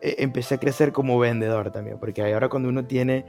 [0.00, 3.24] eh, empecé a crecer como vendedor también, porque ahora cuando uno tiene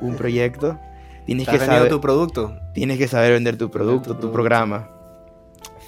[0.00, 0.78] un proyecto,
[1.24, 2.56] tienes que saber tu producto.
[2.74, 4.90] Tienes que saber vender tu producto, tu, programa.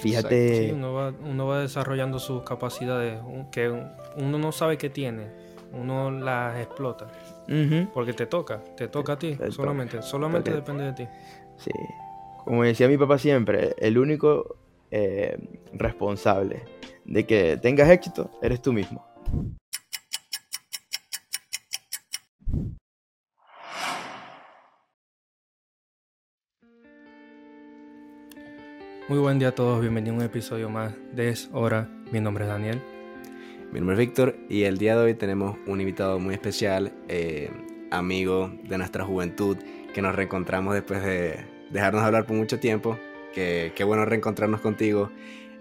[0.00, 0.68] Fíjate.
[0.68, 3.20] Sí, uno, va, uno va desarrollando sus capacidades
[3.52, 3.68] que
[4.16, 5.26] uno no sabe que tiene,
[5.72, 7.08] uno las explota.
[7.92, 11.08] Porque te toca, te toca a ti, solamente, solamente depende de ti.
[11.56, 11.72] Sí,
[12.44, 14.56] como decía mi papá siempre, el único
[14.92, 15.36] eh,
[15.72, 16.62] responsable
[17.04, 19.09] de que tengas éxito eres tú mismo.
[29.10, 31.88] Muy buen día a todos, bienvenidos a un episodio más de Es Hora.
[32.12, 32.80] Mi nombre es Daniel.
[33.72, 37.50] Mi nombre es Víctor y el día de hoy tenemos un invitado muy especial, eh,
[37.90, 39.56] amigo de nuestra juventud,
[39.92, 42.98] que nos reencontramos después de dejarnos hablar por mucho tiempo.
[43.34, 45.10] Que, qué bueno reencontrarnos contigo.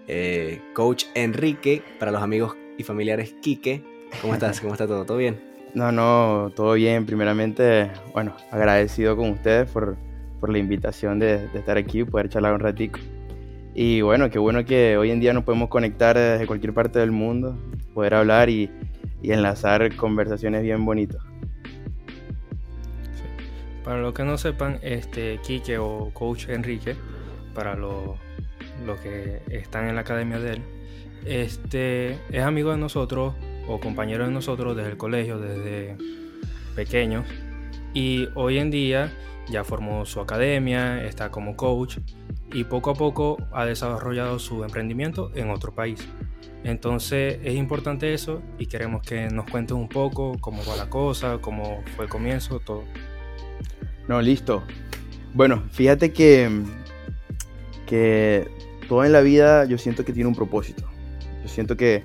[0.06, 3.82] Eh, Coach Enrique, para los amigos y familiares Quique.
[4.20, 4.60] ¿Cómo estás?
[4.60, 5.04] ¿Cómo está todo?
[5.04, 5.40] ¿Todo bien?
[5.74, 7.06] No, no, todo bien.
[7.06, 9.96] Primeramente, bueno, agradecido con ustedes por,
[10.40, 12.98] por la invitación de, de estar aquí y poder charlar un ratico.
[13.74, 17.12] Y bueno, qué bueno que hoy en día nos podemos conectar desde cualquier parte del
[17.12, 17.56] mundo,
[17.94, 18.70] poder hablar y,
[19.22, 21.22] enlazar conversaciones bien bonitas.
[23.84, 26.96] Para los que no sepan, este Quique o Coach Enrique,
[27.54, 28.18] para los,
[29.02, 30.62] que están en la academia de él,
[31.24, 33.34] este es amigo de nosotros
[33.68, 35.96] o compañero de nosotros desde el colegio, desde
[36.74, 37.26] pequeños.
[37.94, 39.12] Y hoy en día
[39.48, 41.98] ya formó su academia, está como coach
[42.52, 46.06] y poco a poco ha desarrollado su emprendimiento en otro país.
[46.62, 51.38] Entonces es importante eso y queremos que nos cuentes un poco cómo va la cosa,
[51.40, 52.84] cómo fue el comienzo, todo.
[54.08, 54.62] No, listo.
[55.32, 56.50] Bueno, fíjate que,
[57.86, 58.48] que
[58.88, 60.89] todo en la vida yo siento que tiene un propósito.
[61.42, 62.04] Yo siento que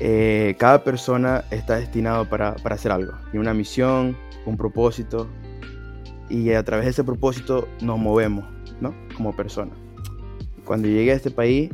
[0.00, 3.12] eh, cada persona está destinado para, para hacer algo.
[3.30, 5.28] Tiene una misión, un propósito,
[6.32, 8.44] y a través de ese propósito nos movemos,
[8.80, 8.94] ¿no?
[9.16, 9.76] Como personas.
[10.64, 11.70] Cuando llegué a este país,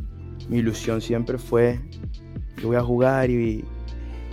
[0.48, 1.80] mi ilusión siempre fue,
[2.60, 3.64] yo voy a jugar y,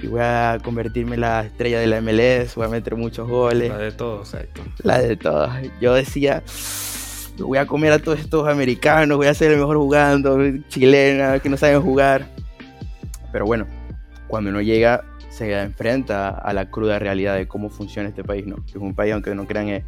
[0.10, 3.70] voy a convertirme en la estrella de la MLS, voy a meter muchos goles.
[3.70, 4.62] La de todos, exacto.
[4.84, 5.52] La de todos.
[5.82, 6.44] Yo decía,
[7.38, 10.38] voy a comer a todos estos americanos, voy a ser el mejor jugando,
[10.70, 12.28] chilena, que no saben jugar.
[13.32, 13.68] Pero bueno,
[14.28, 18.58] cuando uno llega, se enfrenta a la cruda realidad de cómo funciona este país, ¿no?
[18.68, 19.84] Es un país, aunque no crean, es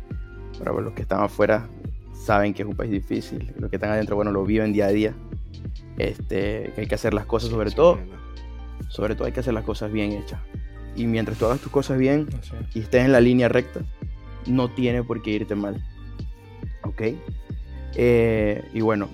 [0.57, 1.67] pero los que están afuera
[2.13, 3.53] saben que es un país difícil.
[3.57, 5.13] Los que están adentro, bueno, lo viven día a día.
[5.97, 7.99] Este, que hay que hacer las cosas, sobre todo,
[8.89, 10.39] sobre todo hay que hacer las cosas bien hechas.
[10.95, 12.27] Y mientras tú hagas tus cosas bien
[12.73, 13.81] y estés en la línea recta,
[14.45, 15.83] no tiene por qué irte mal.
[16.87, 17.01] ¿Ok?
[17.95, 19.09] Eh, y bueno,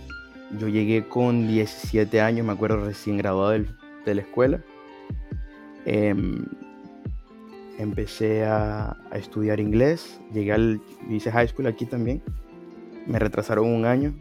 [0.59, 4.61] yo llegué con 17 años, me acuerdo recién graduado de la escuela.
[5.85, 6.15] Eh,
[7.77, 12.21] empecé a, estudiar inglés, llegué al, hice high school aquí también,
[13.07, 14.13] me retrasaron un año,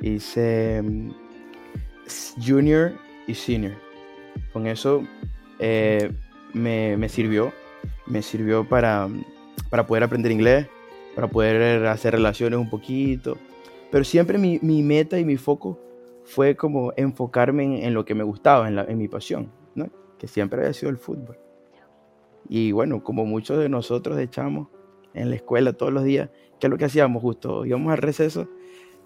[0.00, 1.10] hice mm,
[2.44, 2.92] junior
[3.26, 3.74] y senior.
[4.52, 5.04] Con eso
[5.58, 6.12] eh,
[6.52, 7.52] me, sirvió,
[8.06, 9.08] me sirvió para,
[9.70, 10.68] para poder aprender inglés,
[11.16, 13.38] para poder hacer relaciones un poquito,
[13.90, 15.80] pero siempre mi, meta y mi foco
[16.24, 19.88] fue como enfocarme en, lo que me gustaba, en, en mi pasión, ¿no?
[20.18, 21.38] que siempre había sido el fútbol.
[22.50, 24.68] Y bueno, como muchos de nosotros echamos
[25.14, 26.28] en la escuela todos los días,
[26.60, 27.64] ¿qué es lo que hacíamos justo?
[27.64, 28.50] Íbamos al receso,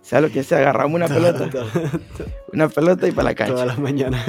[0.00, 1.48] sea lo que sea, agarramos una pelota,
[2.52, 3.54] una pelota y para la cancha.
[3.54, 4.26] Todas las mañanas.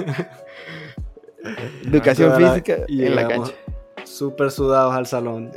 [1.84, 3.54] Educación física y en la cancha.
[4.04, 5.52] Súper sudados al salón.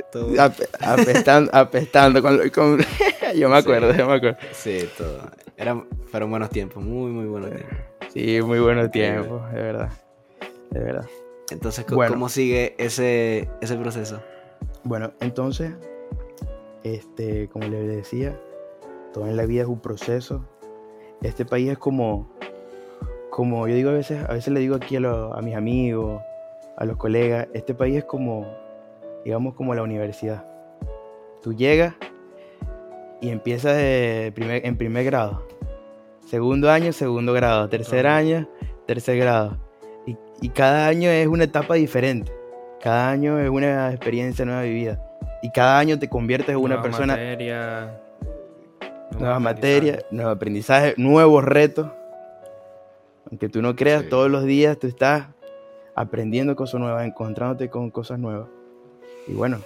[0.81, 2.39] apestando, apestando con,
[3.35, 4.37] yo me acuerdo, yo me acuerdo.
[4.53, 5.29] Sí, todo.
[5.57, 7.77] Eran, fueron buenos tiempos, muy, muy buenos tiempos.
[8.13, 9.89] Sí, muy buenos tiempos, de verdad.
[10.69, 11.05] De verdad.
[11.51, 14.21] Entonces, ¿cómo sigue ese, ese proceso?
[14.83, 15.73] Bueno, entonces,
[16.83, 18.39] este, como les decía,
[19.13, 20.45] todo en la vida es un proceso.
[21.21, 22.29] Este país es como,
[23.29, 26.21] como yo digo a veces, a veces le digo aquí a, mis amigos,
[26.77, 28.47] a los colegas, este país es como,
[29.23, 30.45] digamos, como la universidad.
[31.41, 31.95] Tú llegas
[33.21, 35.45] y empiezas de primer, en primer grado.
[36.25, 37.69] Segundo año, segundo grado.
[37.69, 38.49] Tercer año,
[38.85, 39.65] tercer grado
[40.41, 42.31] y cada año es una etapa diferente.
[42.81, 45.01] Cada año es una experiencia nueva vivida.
[45.41, 47.13] Y cada año te conviertes en una persona.
[47.13, 48.01] Materia,
[49.17, 51.87] nuevas materias, nuevos aprendizaje, nuevos retos.
[53.29, 55.29] Aunque tú no creas, todos los días tú estás
[55.95, 58.49] aprendiendo cosas nuevas, encontrándote con cosas nuevas.
[59.27, 59.59] Y bueno,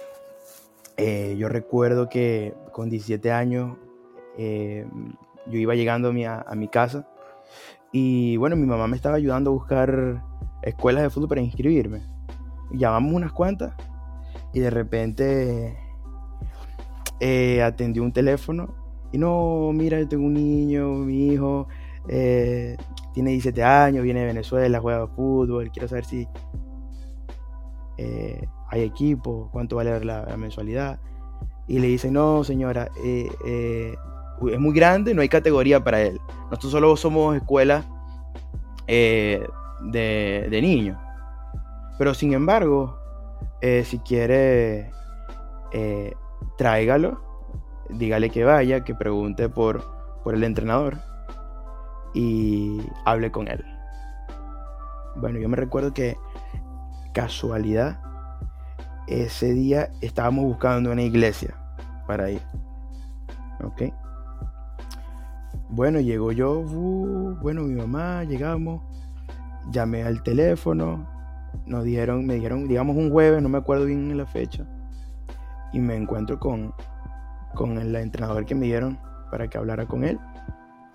[0.96, 3.76] eh, yo recuerdo que con 17 años
[4.38, 4.86] eh,
[5.46, 7.08] yo iba llegando a mi, casa
[7.92, 10.22] y bueno, mi mamá me estaba ayudando a buscar
[10.62, 12.02] escuelas de fútbol para inscribirme.
[12.72, 13.74] llamamos unas cuantas
[14.52, 15.78] y de repente
[17.18, 18.74] eh, un teléfono
[19.12, 21.66] y no, mira, yo tengo un niño, mi hijo
[22.08, 22.76] eh,
[23.12, 26.28] tiene 17 años, viene de Venezuela, juega fútbol, quiero saber si
[27.98, 31.00] eh, hay equipo, cuánto vale la, mensualidad.
[31.66, 36.18] Y le dice, no, señora, es muy grande, no hay categoría para él.
[36.44, 37.84] Nosotros solo somos escuela
[38.86, 39.46] de,
[39.92, 40.98] de niños.
[41.96, 42.98] Pero sin embargo,
[43.60, 44.90] si quiere
[46.58, 47.20] tráigalo,
[47.88, 49.84] dígale que vaya, que pregunte por,
[50.24, 51.09] por el entrenador
[52.14, 53.64] y hable con él.
[55.16, 56.16] Bueno, yo me recuerdo que
[57.12, 58.00] casualidad,
[59.06, 61.54] ese día estábamos buscando una iglesia
[62.06, 62.42] para ir.
[63.62, 63.92] ¿Ok?
[65.68, 68.82] Bueno, llegó yo, uh, bueno, mi mamá, llegamos,
[69.70, 71.08] llamé al teléfono,
[71.66, 74.66] nos dijeron, me dijeron, digamos un jueves, no me acuerdo bien la fecha
[75.72, 76.74] y me encuentro con,
[77.54, 78.98] con el entrenador que me dieron
[79.30, 80.18] para que hablara con él.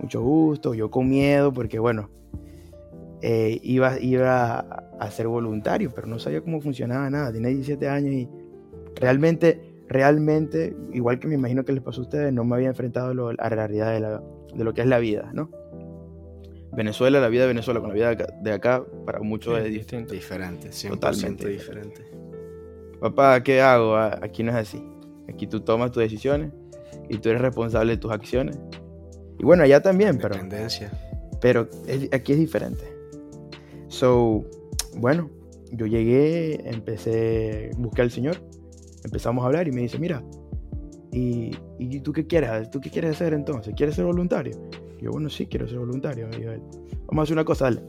[0.05, 2.11] Mucho gusto, yo con miedo porque bueno,
[3.23, 4.59] eh, iba, iba
[4.99, 7.31] a ser voluntario, pero no sabía cómo funcionaba nada.
[7.33, 8.29] Tenía 17 años y
[8.95, 9.59] realmente,
[9.89, 13.33] realmente, igual que me imagino que les pasó a ustedes, no me había enfrentado a
[13.33, 14.21] la realidad
[14.53, 15.49] de, lo que es la vida, ¿no?
[16.71, 20.13] Venezuela, la vida de Venezuela con la vida de acá, para muchos es distinto.
[20.13, 22.15] Diferente, Totalmente diferente
[22.99, 23.95] papá, ¿qué hago?
[23.95, 24.83] Ah, aquí no es así.
[25.27, 26.51] Aquí tú tomas tus decisiones
[27.09, 28.59] y tú eres responsable de tus acciones.
[29.39, 30.35] Y bueno, allá también, pero...
[31.41, 31.69] Pero
[32.11, 32.83] aquí es diferente.
[33.87, 34.45] So,
[34.97, 35.29] bueno,
[35.71, 38.37] yo llegué, empecé, busqué al Señor,
[39.03, 40.23] empezamos a hablar y me dice, mira,
[41.11, 42.69] ¿y, ¿y tú qué quieres?
[42.71, 43.73] ¿Tú qué quieres hacer entonces?
[43.75, 44.57] ¿Quieres ser voluntario?
[44.99, 46.27] Y yo, bueno, sí, quiero ser voluntario.
[47.07, 47.81] vamos a hacer una cosa, dale.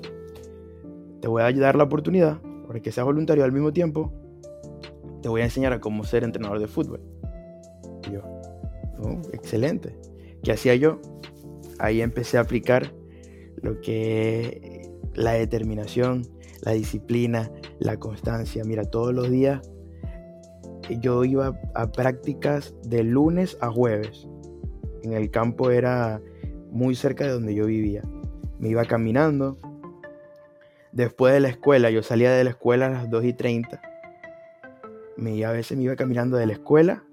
[1.21, 4.13] Te voy a dar la oportunidad para que seas voluntario al mismo tiempo
[5.27, 7.01] te voy a enseñar a cómo ser entrenador de fútbol.
[8.09, 8.21] Y yo,
[9.03, 9.99] oh, excelente.
[10.45, 11.01] ¿Qué hacía yo?
[11.79, 12.93] Ahí empecé a aplicar
[13.63, 16.23] lo que la determinación,
[16.63, 18.65] la disciplina, la constancia.
[18.65, 19.61] Mira, todos los días
[21.01, 24.29] yo iba a prácticas de lunes a jueves.
[25.03, 26.21] En el campo era
[26.71, 28.03] muy cerca de donde yo vivía.
[28.59, 29.57] Me iba caminando.
[30.93, 33.81] Después de la escuela, yo salía de la escuela a las 2 y 30
[35.17, 37.05] me, a veces me iba caminando de la escuela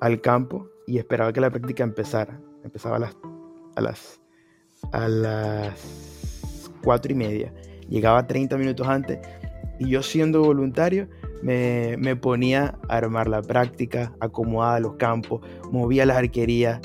[0.00, 2.40] al campo y esperaba que la práctica empezara.
[2.62, 3.16] Empezaba a las,
[3.76, 4.20] a las,
[4.92, 7.54] a las 4 y media.
[7.88, 9.18] Llegaba 30 minutos antes
[9.78, 11.08] y yo siendo voluntario
[11.42, 16.80] me, me ponía a armar la práctica, acomodaba los campos, movía las arquerías,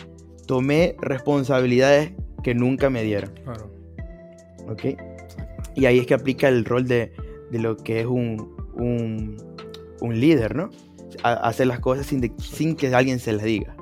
[0.45, 2.11] tomé responsabilidades
[2.43, 3.31] que nunca me dieron.
[4.67, 4.85] ¿Ok?
[5.75, 7.13] Y ahí es que aplica el rol de,
[7.49, 9.37] de lo que es un, un
[10.01, 10.69] un líder, ¿no?
[11.23, 13.75] hacer las cosas sin, sin, que alguien se las diga.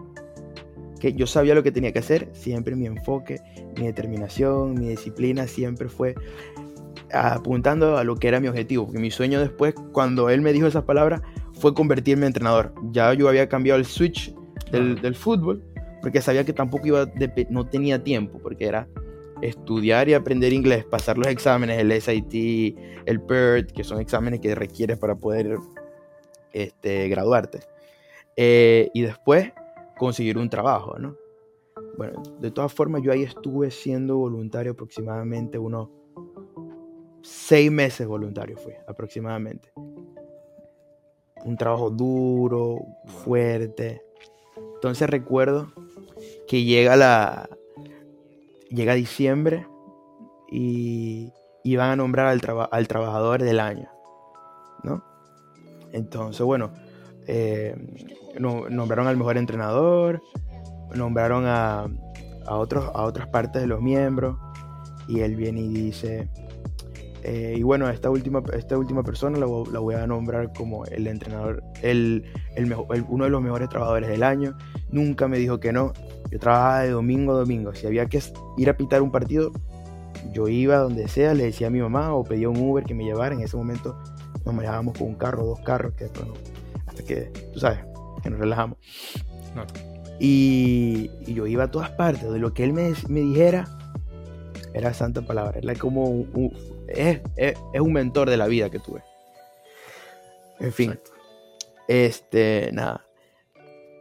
[1.00, 3.40] Que yo sabía lo que tenía que hacer, siempre mi enfoque,
[3.78, 6.16] mi determinación, mi disciplina siempre fue
[7.14, 8.86] apuntando a lo que era mi objetivo.
[8.86, 11.22] Porque mi sueño después, cuando él me dijo esas palabras,
[11.54, 12.74] fue convertirme en entrenador.
[12.92, 14.34] Ya yo había cambiado el switch
[14.72, 15.64] del, fútbol,
[16.02, 17.06] porque sabía que tampoco iba,
[17.50, 18.88] no tenía tiempo, porque era
[19.42, 22.34] estudiar y aprender inglés, pasar los exámenes, el SAT,
[23.06, 25.58] el PERT, que son exámenes que requieres para poder
[26.54, 27.60] este, graduarte.
[28.36, 29.52] Eh, y después
[30.00, 31.16] conseguir un trabajo, ¿no?
[31.98, 35.90] Bueno, de todas formas, yo ahí estuve siendo voluntario aproximadamente unos
[37.22, 39.72] seis meses voluntario fue, aproximadamente.
[41.44, 42.80] Un trabajo duro,
[43.24, 44.02] fuerte.
[44.76, 45.72] Entonces recuerdo
[46.48, 47.50] que llega la.
[48.70, 49.68] Llega diciembre
[50.52, 52.42] y, iban van a nombrar al,
[52.72, 53.90] al trabajador del año,
[54.84, 55.04] ¿no?
[55.92, 56.72] Entonces, bueno,
[57.32, 57.76] eh,
[58.40, 60.22] nombraron al mejor entrenador,
[60.96, 61.88] nombraron a,
[62.48, 64.38] otros, a otras partes de los miembros,
[65.08, 66.28] y él viene y dice,
[67.24, 71.64] eh, y bueno, esta última, esta última persona la, voy a nombrar como el entrenador,
[71.84, 72.26] el,
[73.08, 74.58] uno de los mejores trabajadores del año.
[74.92, 75.94] Nunca me dijo que no.
[76.32, 77.74] Yo trabajaba de domingo a domingo.
[77.76, 78.22] Si había que
[78.58, 79.52] ir a pitar un partido,
[80.34, 83.04] yo iba donde sea, le decía a mi mamá o pedía un Uber que me
[83.04, 83.36] llevara.
[83.36, 83.96] En ese momento
[84.46, 86.06] nos manejábamos con un carro, dos carros, que
[87.00, 87.80] hasta que, tú sabes,
[88.22, 88.78] que nos relajamos.
[90.20, 93.68] Y, yo iba a todas partes, de lo que él me, me dijera,
[94.74, 96.54] era santa palabra, era como un,
[96.88, 97.22] es,
[97.80, 99.04] un mentor de la vida que tuve.
[100.60, 101.00] En fin,
[101.88, 103.06] este, nada.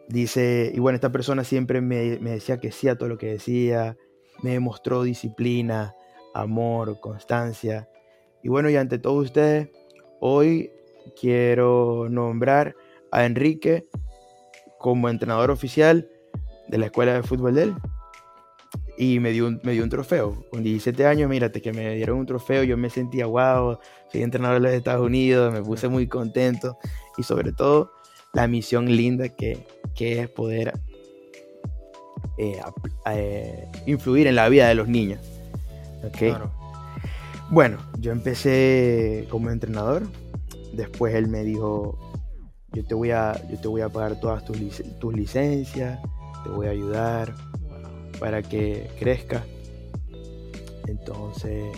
[0.09, 3.27] Dice, y bueno, esta persona siempre me, me decía que sí a todo lo que
[3.27, 3.97] decía,
[4.43, 5.95] me demostró disciplina,
[6.35, 7.89] amor, constancia.
[8.43, 9.69] Y bueno, y ante todos ustedes,
[10.21, 10.73] Hoy
[11.21, 12.75] quiero nombrar
[13.13, 13.87] a Enrique
[14.79, 16.09] como entrenador oficial
[16.69, 17.75] de la escuela de fútbol de él.
[18.97, 20.45] Y me dio, un, me dio un trofeo.
[20.51, 23.79] Con 17 años, mírate, que me dieron un trofeo, yo me sentía, wow,
[24.11, 26.77] soy entrenador de los Estados Unidos, me puse muy contento.
[27.17, 27.93] Y sobre todo,
[28.33, 30.73] la misión linda que, que es poder
[32.39, 32.61] eh,
[33.07, 35.21] eh, influir en la vida de los niños.
[36.05, 36.35] ¿okay?
[37.51, 40.05] Bueno, yo empecé como entrenador.
[40.73, 41.99] Después él me dijo,
[42.73, 45.99] yo te voy a, yo te voy a pagar todas tus, tus licencias,
[46.45, 47.35] te voy a ayudar
[48.19, 49.45] para que crezca.
[50.87, 51.73] Entonces,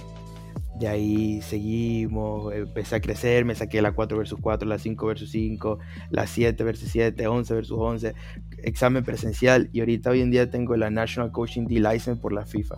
[0.80, 5.30] de ahí seguimos, empecé a crecer, me saqué la 4 versus 4, la 5 versus
[5.30, 5.78] 5,
[6.11, 8.14] la 7 versus 7, 11 versus 11,
[8.62, 12.47] examen presencial y ahorita hoy en día tengo la National Coaching D License por la
[12.47, 12.76] FIFA.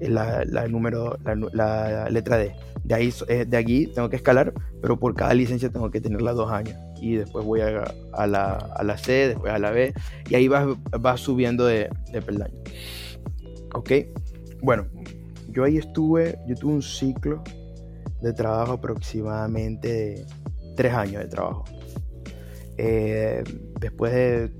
[0.00, 2.54] La, la número, la, la, letra D.
[2.84, 6.32] De ahí, eh, de aquí tengo que escalar, pero por cada licencia tengo que tenerla
[6.32, 6.76] dos años.
[7.00, 9.92] Y después voy a, a, la, a la C, después a la B,
[10.28, 10.66] y ahí vas,
[11.00, 12.58] vas subiendo de, de peldaño.
[13.74, 13.92] Ok,
[14.62, 14.86] bueno,
[15.48, 17.42] yo ahí estuve, yo tuve un ciclo
[18.20, 20.26] de trabajo aproximadamente de
[20.76, 21.64] tres años de trabajo.
[22.76, 23.42] Eh,
[23.80, 24.50] después de,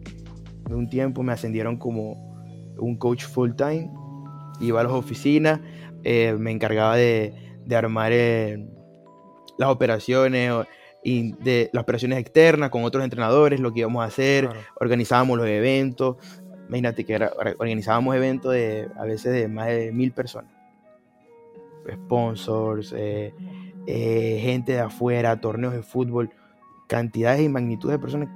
[0.71, 2.31] un tiempo me ascendieron como
[2.79, 3.91] un coach full time,
[4.61, 5.61] iba a las oficinas,
[6.05, 8.65] eh, me encargaba de, de armar eh,
[9.59, 10.53] las operaciones
[11.03, 15.47] y de las operaciones externas con otros entrenadores, lo que íbamos a hacer, organizábamos los
[15.47, 16.17] eventos.
[16.69, 17.17] Imagínate que
[17.59, 20.61] organizábamos eventos de a veces de más de mil personas
[21.89, 23.35] sponsors, eh,
[23.87, 26.31] eh, gente de afuera, torneos de fútbol,
[26.87, 28.29] cantidades y magnitudes de personas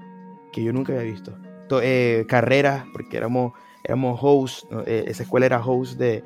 [0.52, 1.37] que yo nunca había visto.
[1.83, 3.52] Eh, carreras, porque éramos,
[3.83, 6.23] éramos hosts, esa escuela era host de,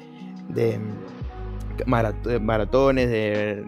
[0.48, 0.78] de,
[1.86, 3.64] maratones, de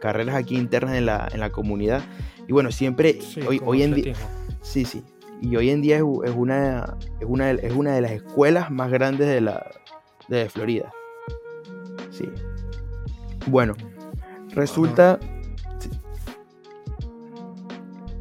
[0.00, 2.02] carreras aquí internas en la, en la comunidad.
[2.48, 4.14] Y bueno, siempre, hoy, hoy en día...
[4.62, 5.02] Sí, sí.
[5.42, 9.28] Y hoy en día es, una, es, una, es una de las escuelas más grandes
[9.28, 9.70] de, la,
[10.28, 10.92] de Florida.
[12.10, 12.28] Sí.
[13.46, 13.74] Bueno,
[14.50, 15.18] resulta...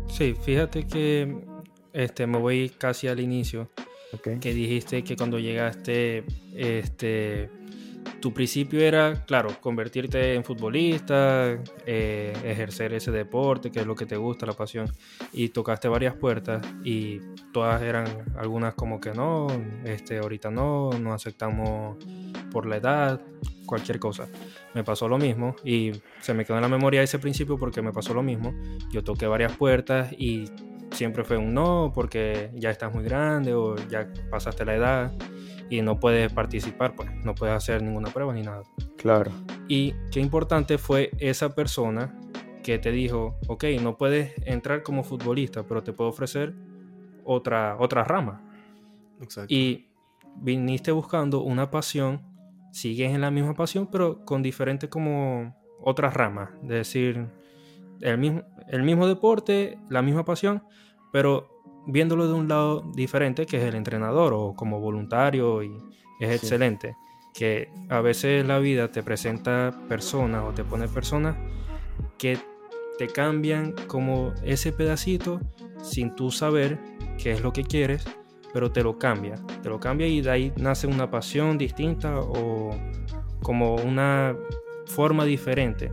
[0.07, 1.35] Sí, fíjate que
[1.93, 3.69] este, me voy casi al inicio.
[4.23, 6.23] Que dijiste que cuando llegaste,
[6.55, 7.49] este,
[8.19, 14.05] tu principio era, claro, convertirte en futbolista, eh, ejercer ese deporte, que es lo que
[14.05, 14.91] te gusta, la pasión,
[15.31, 17.19] y tocaste varias puertas y
[17.53, 18.07] todas eran
[18.37, 19.47] algunas como que no,
[19.83, 21.97] este, ahorita no, no aceptamos
[22.51, 23.21] por la edad,
[23.65, 24.27] cualquier cosa.
[24.73, 27.91] Me pasó lo mismo y se me quedó en la memoria ese principio porque me
[27.91, 28.53] pasó lo mismo.
[28.91, 30.45] Yo toqué varias puertas y
[30.91, 35.11] siempre fue un no porque ya estás muy grande o ya pasaste la edad
[35.69, 38.63] y no puedes participar, pues no puedes hacer ninguna prueba ni nada.
[38.97, 39.31] Claro.
[39.67, 42.19] Y qué importante fue esa persona
[42.63, 46.53] que te dijo, ok, no puedes entrar como futbolista, pero te puedo ofrecer
[47.23, 48.41] otra, otra rama.
[49.21, 49.53] Exacto.
[49.53, 49.87] Y
[50.37, 52.35] viniste buscando una pasión
[52.75, 56.49] sigues en la misma pasión, pero con diferentes como otras ramas.
[56.63, 57.25] Es decir,
[58.01, 60.61] el mismo, el mismo deporte, la misma pasión,
[61.13, 61.47] pero
[61.85, 65.75] viéndolo de un lado diferente, que es el entrenador o como voluntario, y
[66.19, 66.95] es excelente.
[67.33, 71.35] Que a veces la vida te presenta personas o te pone personas
[72.17, 72.37] que
[72.97, 75.41] te cambian como ese pedacito
[75.81, 76.79] sin tú saber
[77.17, 78.05] qué es lo que quieres
[78.55, 82.73] pero te lo cambia, te lo cambia y de ahí nace una pasión distinta o
[83.41, 84.33] como una
[84.85, 85.91] forma diferente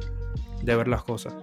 [0.62, 1.34] de ver las cosas.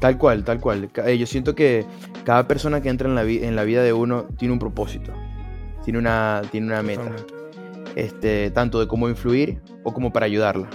[0.00, 0.90] Tal cual, tal cual.
[1.06, 1.84] Eh, yo siento que
[2.24, 5.12] cada persona que entra en la, en la vida de uno tiene un propósito,
[5.84, 7.16] tiene una, tiene una meta,
[7.96, 10.68] este, tanto de cómo influir o como para ayudarla.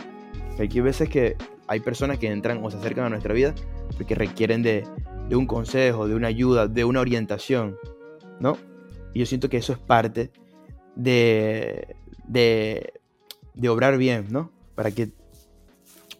[0.59, 1.37] Hay veces que
[1.67, 3.55] hay personas que entran o se acercan a nuestra vida
[3.97, 4.85] porque requieren de,
[5.29, 7.77] de un consejo, de una ayuda, de una orientación,
[8.39, 8.57] ¿no?
[9.13, 10.31] Y yo siento que eso es parte
[10.95, 11.95] de,
[12.27, 12.93] de,
[13.53, 14.51] de obrar bien, ¿no?
[14.75, 15.09] Para que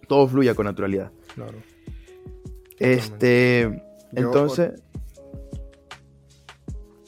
[0.07, 1.11] todo fluya con naturalidad.
[1.35, 1.57] Claro.
[2.83, 4.81] Este, entonces...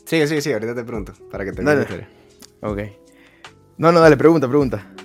[0.05, 2.07] Sigue, sigue, sigue, ahorita te pregunto, para que te dale.
[2.61, 2.79] Ok.
[3.77, 4.91] No, no, dale, pregunta, pregunta.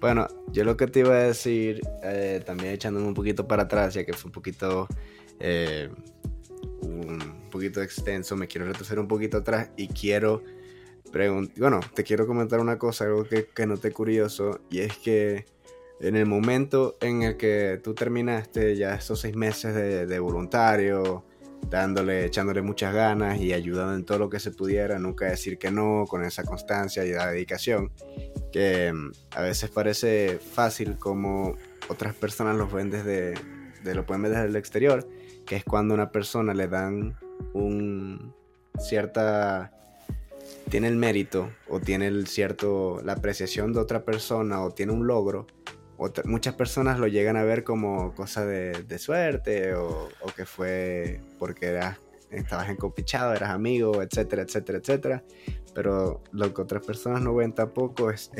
[0.00, 3.94] Bueno, yo lo que te iba a decir, eh, también echándome un poquito para atrás,
[3.94, 4.86] ya que fue un poquito
[5.40, 5.90] eh,
[6.82, 10.42] un poquito extenso, me quiero retroceder un poquito atrás y quiero
[11.12, 15.46] preguntar, bueno, te quiero comentar una cosa, algo que, que noté curioso, y es que
[16.00, 21.24] en el momento en el que tú terminaste ya esos seis meses de, voluntario,
[21.70, 25.70] dándole, echándole muchas ganas y ayudando en todo lo que se pudiera, nunca decir que
[25.70, 27.90] no, con esa constancia y la dedicación,
[28.52, 31.56] que mm, a veces parece fácil como
[31.88, 33.34] otras personas los ven desde,
[33.82, 35.08] de, lo pueden ver desde el exterior,
[35.46, 37.16] que es cuando a una persona le dan
[37.52, 38.34] un
[38.78, 39.72] cierta
[40.68, 45.06] tiene el mérito o tiene el cierto la apreciación de otra persona o tiene un
[45.06, 45.46] logro
[46.24, 51.98] muchas personas lo llegan a ver como cosa de, suerte o, que fue porque eras,
[52.30, 55.24] estabas encopichado, eras amigo, etcétera, etcétera, etcétera.
[55.74, 58.30] Pero lo que otras personas no ven tampoco es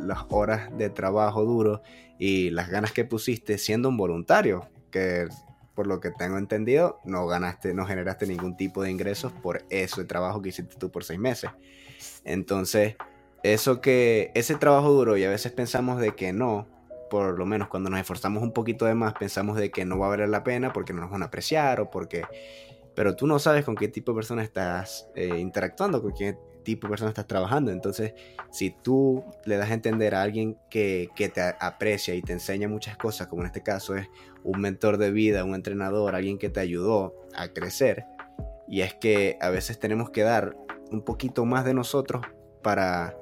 [0.00, 1.82] las horas de trabajo duro
[2.18, 5.28] y las ganas que pusiste siendo un voluntario, que
[5.74, 10.04] por lo que tengo entendido, no ganaste, no generaste ningún tipo de ingresos por ese
[10.04, 11.50] trabajo que hiciste tú por seis meses.
[12.24, 12.96] Entonces,
[13.42, 16.68] eso que, ese trabajo duro, y a veces pensamos de que no,
[17.12, 20.06] por lo menos cuando nos esforzamos un poquito de más, pensamos de que no va
[20.06, 22.24] a valer la pena porque no nos van a apreciar o porque...
[22.94, 26.86] Pero tú no sabes con qué tipo de persona estás eh, interactuando, con qué tipo
[26.86, 27.70] de persona estás trabajando.
[27.70, 28.14] Entonces,
[28.50, 32.66] si tú le das a entender a alguien que, que, te aprecia y te enseña
[32.66, 34.08] muchas cosas, como en este caso es
[34.42, 38.06] un mentor de vida, un entrenador, alguien que te ayudó a crecer,
[38.66, 40.56] y es que a veces tenemos que dar
[40.90, 42.24] un poquito más de nosotros
[42.62, 43.18] para...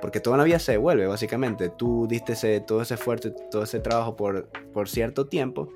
[0.00, 1.68] Porque toda la vida se devuelve, básicamente.
[1.68, 5.72] Tú diste todo ese esfuerzo, todo ese trabajo por, por cierto tiempo.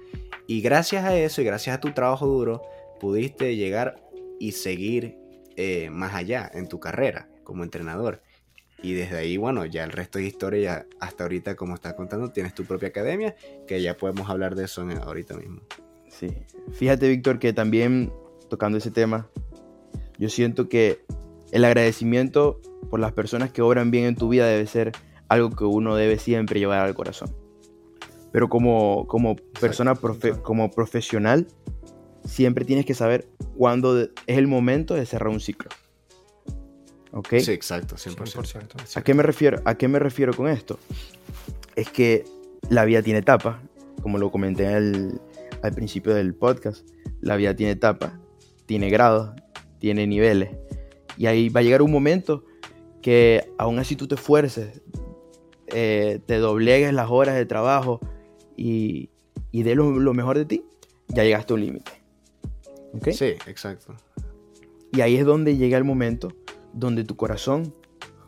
[0.46, 2.62] Y gracias a eso y gracias a tu trabajo duro,
[3.00, 4.02] pudiste llegar
[4.38, 5.16] y seguir
[5.56, 8.22] eh, más allá en tu carrera como entrenador.
[8.82, 12.54] Y desde ahí, bueno, ya el resto de historia, hasta ahorita, como estás contando, tienes
[12.54, 13.36] tu propia academia,
[13.66, 15.62] que ya podemos hablar de eso ahorita mismo.
[16.08, 16.28] Sí,
[16.72, 18.12] fíjate, Víctor, que también
[18.48, 19.28] tocando ese tema,
[20.18, 21.04] yo siento que
[21.52, 22.60] el agradecimiento
[22.92, 24.92] por las personas que obran bien en tu vida debe ser
[25.28, 27.34] algo que uno debe siempre llevar al corazón.
[28.32, 29.94] Pero como, como persona,
[30.42, 31.46] como profesional,
[32.26, 35.70] siempre tienes que saber cuándo es el momento de cerrar un ciclo.
[37.12, 37.36] ¿Ok?
[37.40, 38.94] Sí, exacto, 100%.
[38.94, 40.78] ¿A qué, me refiero, ¿A qué me refiero con esto?
[41.76, 42.26] Es que
[42.68, 43.56] la vida tiene etapas,
[44.02, 45.18] como lo comenté al,
[45.62, 46.86] al principio del podcast.
[47.22, 48.12] La vida tiene etapas,
[48.66, 49.30] tiene grados,
[49.78, 50.50] tiene niveles.
[51.16, 52.44] Y ahí va a llegar un momento
[53.02, 54.80] que aún así tú te esfuerces,
[55.66, 58.00] eh, te doblegues las horas de trabajo
[58.56, 59.10] y,
[59.50, 60.64] y de lo, mejor de ti,
[61.08, 61.92] ya llegaste a un límite.
[62.94, 63.12] ¿Okay?
[63.12, 63.94] Sí, exacto.
[64.92, 66.32] Y ahí es donde llega el momento
[66.72, 67.74] donde tu corazón,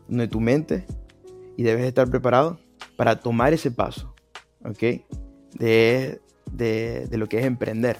[0.08, 0.87] donde tu mente,
[1.56, 2.58] y debes estar preparado
[2.96, 4.14] para tomar ese paso,
[4.64, 5.02] ¿ok?
[5.52, 7.96] De, de, de lo que es emprender.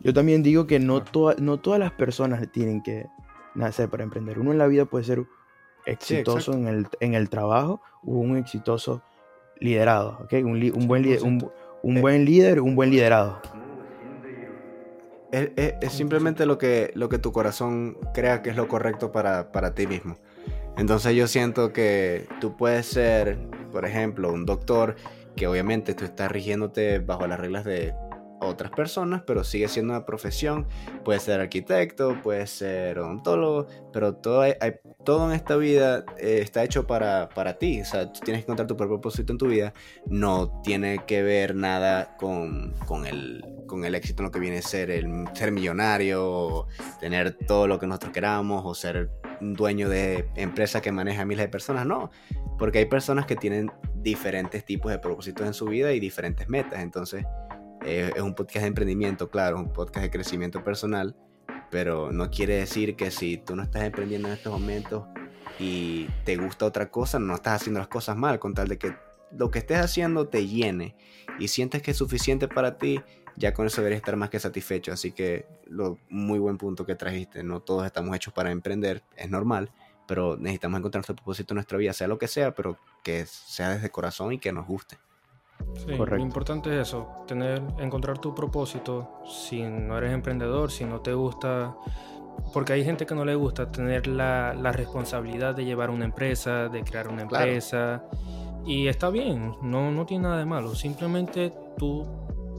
[0.00, 1.04] Yo también digo que no,
[1.38, 3.06] no todas las personas tienen que
[3.54, 4.38] nacer para emprender.
[4.38, 5.24] Uno en la vida puede ser
[5.86, 9.02] exitoso en, el, en, el, trabajo o un exitoso
[9.58, 10.42] liderado, ¿okay?
[10.42, 11.50] un, un, buen, un,
[11.82, 12.00] un eh.
[12.00, 13.40] buen líder, un buen liderado.
[15.32, 19.52] Es, es, simplemente lo que, lo que tu corazón crea que es lo correcto para,
[19.52, 20.16] para ti mismo.
[20.76, 23.38] Entonces yo siento que tú puedes ser,
[23.70, 24.96] por ejemplo, un doctor
[25.36, 27.94] que obviamente tú estás rigiéndote bajo las reglas de
[28.40, 30.66] otras personas, pero sigue siendo una profesión.
[31.04, 34.54] Puede ser arquitecto, puede ser odontólogo, pero todo, hay,
[35.04, 37.80] todo en esta vida eh, está hecho para, para ti.
[37.80, 39.72] O sea, tú tienes que encontrar tu propio propósito en tu vida.
[40.06, 44.58] No tiene que ver nada con, con, el, con el éxito en lo que viene
[44.58, 46.68] a ser el ser millonario, o
[47.00, 51.44] tener todo lo que nosotros queramos, o ser un dueño de empresa que maneja miles
[51.44, 51.86] de personas.
[51.86, 52.10] No,
[52.58, 56.80] porque hay personas que tienen diferentes tipos de propósitos en su vida y diferentes metas.
[56.80, 57.24] Entonces,
[57.84, 61.16] eh, es un podcast de emprendimiento, claro, un podcast de crecimiento personal,
[61.70, 65.04] pero no quiere decir que si tú no estás emprendiendo en estos momentos
[65.58, 68.94] y te gusta otra cosa, no estás haciendo las cosas mal, con tal de que
[69.36, 70.96] lo que estés haciendo te llene
[71.38, 73.00] y sientes que es suficiente para ti,
[73.36, 74.92] ya con eso deberías estar más que satisfecho.
[74.92, 79.30] Así que lo muy buen punto que trajiste, no todos estamos hechos para emprender, es
[79.30, 79.70] normal,
[80.06, 83.70] pero necesitamos encontrar nuestro propósito en nuestra vida, sea lo que sea, pero que sea
[83.70, 84.98] desde corazón y que nos guste.
[85.74, 89.22] Sí, lo importante es eso, tener, encontrar tu propósito.
[89.24, 91.76] Si no eres emprendedor, si no te gusta,
[92.52, 96.68] porque hay gente que no le gusta tener la, la responsabilidad de llevar una empresa,
[96.68, 98.04] de crear una empresa,
[98.66, 102.06] y está bien, no, no tiene nada de malo, simplemente tú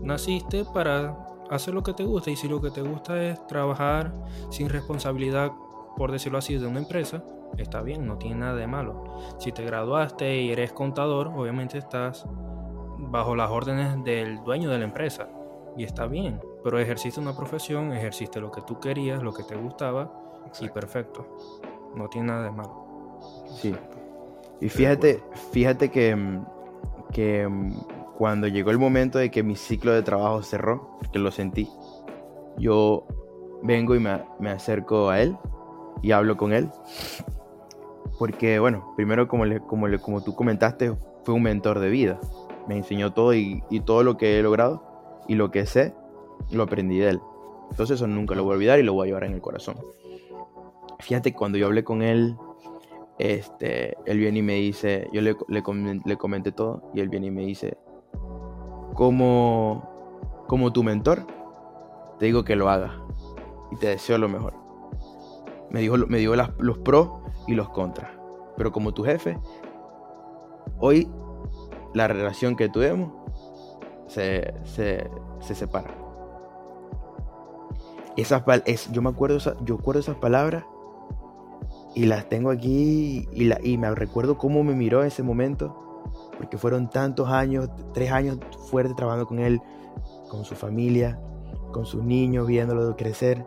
[0.02, 1.16] naciste para
[1.50, 4.14] hacer lo que te gusta y si lo que te gusta es trabajar
[4.50, 5.52] sin responsabilidad,
[5.98, 7.24] por decirlo así, de una empresa,
[7.58, 9.04] está bien, no tiene nada de malo.
[9.38, 12.26] Si te graduaste y eres contador, obviamente estás
[13.12, 15.28] bajo las órdenes del dueño de la empresa.
[15.78, 19.56] Y está bien, pero ejerciste una profesión, ejerciste lo que tú querías, lo que te
[19.56, 20.12] gustaba,
[20.60, 21.38] y perfecto.
[21.95, 23.19] No tiene nada de malo.
[23.62, 23.76] Sí.
[24.60, 26.45] Y fíjate, fíjate que, mm,
[27.12, 27.74] que mm,
[28.17, 31.69] cuando llegó el momento de que mi ciclo de trabajo cerró, que lo sentí,
[32.58, 33.06] yo
[33.62, 35.38] vengo y me, me acerco a él
[36.02, 36.69] y hablo con él.
[38.19, 42.19] Porque, bueno, primero, como, le, como, le, como tú comentaste, fue un mentor de vida
[42.67, 44.84] me enseñó todo y, todo lo que he logrado
[45.28, 45.93] y lo que sé,
[46.52, 47.21] lo aprendí de él.
[47.69, 49.78] Entonces eso nunca lo voy a olvidar y lo voy a llevar en el corazón.
[51.00, 52.36] Fíjate, cuando yo hablé con él,
[53.17, 55.63] este, él viene y me dice, yo le, le,
[56.06, 57.78] le comenté todo y él viene y me dice,
[58.93, 61.26] como, como tu mentor,
[62.19, 63.02] te digo que lo haga
[63.71, 64.54] y te deseo lo mejor.
[65.71, 67.10] Me dijo, me dio los pros
[67.47, 68.12] y los contras.
[68.58, 69.39] Pero como tu jefe,
[70.80, 71.10] hoy
[71.93, 73.12] la relación que tuvimos
[74.08, 75.95] se, se, se separa.
[78.17, 80.65] Esas, es, yo me acuerdo, yo acuerdo esas palabras
[81.95, 86.04] y las tengo aquí y, la, y me recuerdo cómo me miró en ese momento,
[86.38, 88.38] porque fueron tantos años, tres años
[88.69, 89.62] fuertes trabajando con él,
[90.30, 91.19] con su familia,
[91.71, 93.45] con sus niños, viéndolo crecer,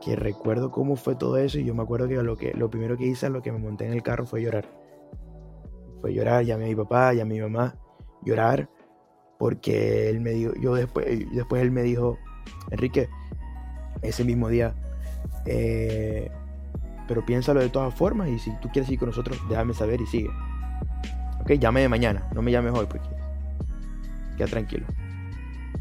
[0.00, 2.96] que recuerdo cómo fue todo eso y yo me acuerdo que lo, que, lo primero
[2.96, 4.77] que hice, lo que me monté en el carro fue llorar.
[6.00, 7.74] Fue llorar, llamé a mi papá, llamé a mi mamá,
[8.24, 8.68] llorar,
[9.38, 12.18] porque él me dijo, yo después, después él me dijo,
[12.70, 13.08] Enrique,
[14.02, 14.74] ese mismo día,
[15.46, 16.30] eh,
[17.06, 20.06] pero piénsalo de todas formas y si tú quieres ir con nosotros, déjame saber y
[20.06, 20.30] sigue.
[21.40, 23.08] Ok, llame mañana, no me llames hoy porque
[24.36, 24.86] queda tranquilo.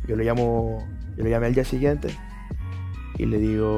[0.07, 0.79] Yo le llamo,
[1.17, 2.09] yo le llamé al día siguiente
[3.17, 3.77] y le digo,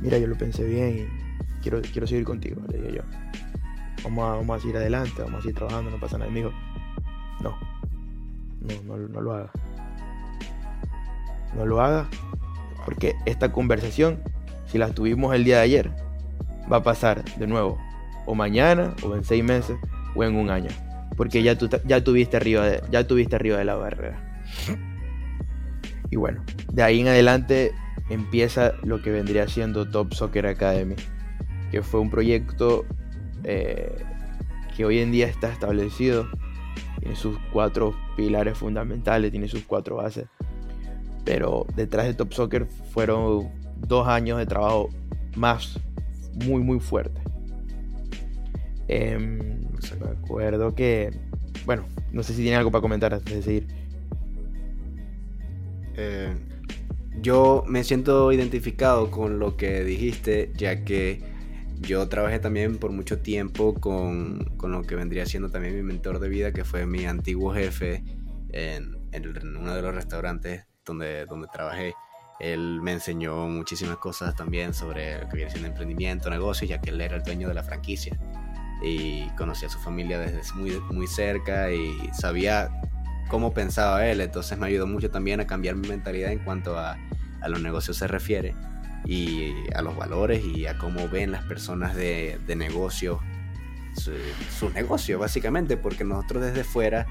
[0.00, 3.27] mira, yo lo pensé bien y quiero, quiero seguir contigo, le digo yo.
[4.04, 6.30] Vamos a, vamos a seguir adelante, vamos a seguir trabajando, no pasa nada.
[6.30, 6.52] Y me dijo,
[7.40, 7.58] no,
[8.60, 9.50] no, no, no lo haga.
[11.54, 12.08] No lo haga
[12.84, 14.22] porque esta conversación
[14.68, 15.90] si las tuvimos el día de ayer,
[16.70, 17.78] va a pasar de nuevo,
[18.26, 19.76] o mañana, o en seis meses,
[20.14, 20.70] o en un año.
[21.16, 24.42] Porque ya, tú, ya, tuviste, arriba de, ya tuviste arriba de la barrera.
[26.10, 27.72] Y bueno, de ahí en adelante
[28.08, 30.96] empieza lo que vendría siendo Top Soccer Academy,
[31.70, 32.86] que fue un proyecto
[33.44, 34.04] eh,
[34.76, 36.28] que hoy en día está establecido,
[37.00, 40.26] tiene sus cuatro pilares fundamentales, tiene sus cuatro bases,
[41.24, 44.88] pero detrás de Top Soccer fueron dos años de trabajo
[45.36, 45.78] más
[46.44, 47.20] muy, muy fuerte.
[48.88, 49.60] Em,
[50.00, 51.10] me acuerdo que,
[51.66, 53.66] bueno, no sé si tiene algo para comentar antes de seguir.
[55.96, 56.34] Eh,
[57.20, 61.20] yo me siento identificado con lo que dijiste, ya que
[61.80, 66.18] yo trabajé también por mucho tiempo con, con lo que vendría siendo también mi mentor
[66.18, 68.02] de vida, que fue mi antiguo jefe
[68.50, 71.94] en, en uno de los restaurantes donde, donde trabajé.
[72.40, 76.90] Él me enseñó muchísimas cosas también sobre lo que viene siendo emprendimiento, negocios, ya que
[76.90, 78.18] él era el dueño de la franquicia.
[78.82, 82.70] Y conocía a su familia desde muy, muy cerca y sabía
[83.28, 84.20] cómo pensaba él.
[84.20, 86.96] Entonces me ayudó mucho también a cambiar mi mentalidad en cuanto a,
[87.40, 88.54] a los negocios se refiere
[89.04, 93.18] y a los valores y a cómo ven las personas de, de negocios
[93.98, 97.06] sus negocios, básicamente, porque nosotros desde fuera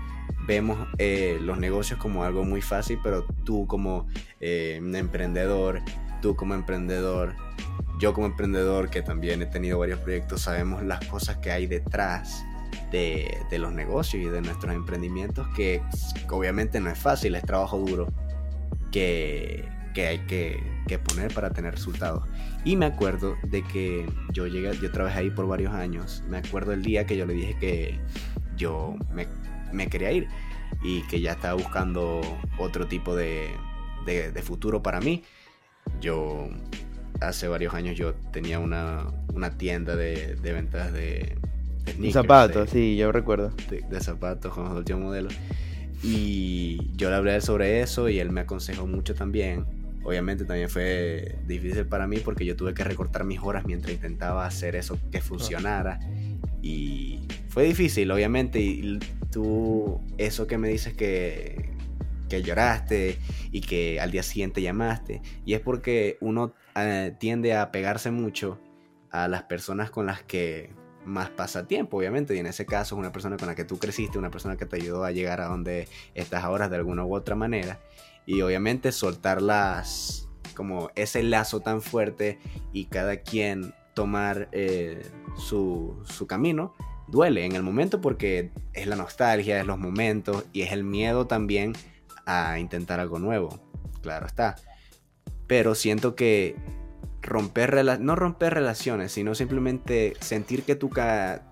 [0.48, 4.08] vemos eh, los negocios como algo muy fácil, pero tú como
[4.40, 5.82] eh, emprendedor,
[6.22, 7.36] tú como emprendedor,
[8.00, 12.46] yo como emprendedor que también he tenido varios proyectos, sabemos las cosas que hay detrás
[12.92, 15.82] de, de los negocios y de nuestros emprendimientos, que
[16.30, 18.08] obviamente no es fácil, es trabajo duro,
[18.92, 19.68] que,
[19.98, 22.24] que hay que, que, poner para tener resultados.
[22.64, 26.24] Y me acuerdo de que yo llegué, yo trabajé ahí por varios años.
[26.30, 28.00] Me acuerdo el día que yo le dije que
[28.56, 29.26] yo me
[29.72, 30.28] me quería ir
[30.84, 32.22] y que ya estaba buscando
[32.60, 33.50] otro tipo de,
[34.06, 35.24] de, futuro para mí.
[36.00, 36.48] Yo
[37.20, 41.38] hace varios años yo tenía una, una tienda de, de ventas de,
[41.98, 43.52] de zapatos, sí, yo recuerdo.
[43.68, 45.34] De, zapatos con los últimos modelos.
[46.04, 49.66] Y yo le hablé sobre eso y él me aconsejó mucho también.
[50.08, 54.46] Obviamente también fue difícil para mí porque yo tuve que recortar mis horas mientras intentaba
[54.46, 56.00] hacer eso que funcionara.
[56.62, 61.72] Y fue difícil, obviamente, y tú, eso que me dices que,
[62.30, 63.18] que lloraste
[63.52, 68.62] y que al día siguiente llamaste, y es porque uno eh, tiende a pegarse mucho
[69.12, 70.70] a las personas con las que
[71.04, 73.78] más pasa tiempo, obviamente, y en ese caso es una persona con la que tú
[73.78, 77.14] creciste, una persona que te ayudó a llegar a donde estás ahora de alguna u
[77.14, 77.80] otra manera,
[78.28, 82.38] y obviamente soltarlas como ese lazo tan fuerte
[82.74, 85.02] y cada quien tomar eh,
[85.38, 86.76] su, su camino,
[87.08, 91.26] duele en el momento porque es la nostalgia, es los momentos y es el miedo
[91.26, 91.74] también
[92.26, 93.60] a intentar algo nuevo.
[94.02, 94.56] Claro está.
[95.48, 96.56] Pero siento que
[97.28, 100.90] romper no romper relaciones, sino simplemente sentir que tu,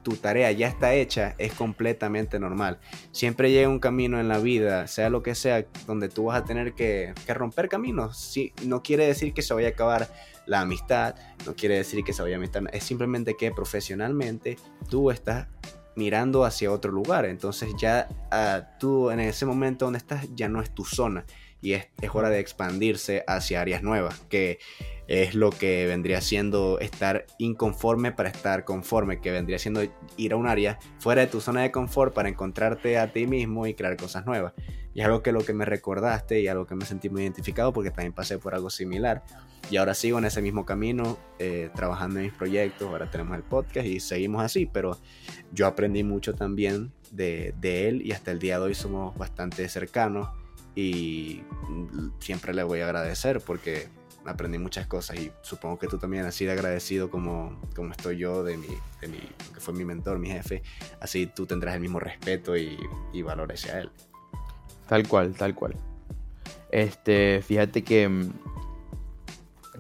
[0.04, 2.80] tu tarea ya está hecha es completamente normal.
[3.12, 6.46] Siempre llega un camino en la vida, sea lo que sea, donde tú vas a
[6.46, 8.18] tener que, que romper caminos.
[8.18, 10.10] Sí, no quiere decir que se vaya a acabar
[10.46, 14.58] la amistad, no quiere decir que se vaya a amistad, es simplemente que profesionalmente
[14.90, 15.48] tú estás
[15.96, 17.26] mirando hacia otro lugar.
[17.26, 21.26] Entonces ya ah, tú en ese momento donde estás ya no es tu zona
[21.62, 24.60] y es, hora de expandirse hacia áreas nuevas, que
[25.08, 29.82] es lo que vendría siendo estar inconforme para estar conforme, que vendría siendo
[30.18, 33.68] ir a un área fuera de tu zona de confort para encontrarte a ti mismo
[33.68, 34.54] y crear cosas nuevas.
[34.94, 37.74] Y es algo que lo que me recordaste y algo que me sentí muy identificado
[37.74, 39.24] porque también pasé por algo similar.
[39.70, 43.44] Y ahora sigo en ese mismo camino, eh, trabajando en mis proyectos, ahora tenemos el
[43.44, 45.00] podcast y seguimos así, pero
[45.52, 50.30] yo aprendí mucho también de él y hasta el día de hoy somos bastante cercanos
[50.76, 51.44] y
[52.20, 53.88] siempre le voy a agradecer porque
[54.26, 58.44] aprendí muchas cosas y supongo que tú también has sido agradecido como, como estoy yo
[58.44, 58.68] de mi,
[59.02, 59.20] de mi,
[59.54, 60.64] que fue mi mentor, mi jefe,
[61.00, 62.78] así tú tendrás el mismo respeto y,
[63.14, 63.92] y valor hacia él.
[64.88, 65.76] Tal cual, tal cual.
[66.72, 68.30] Este, fíjate que,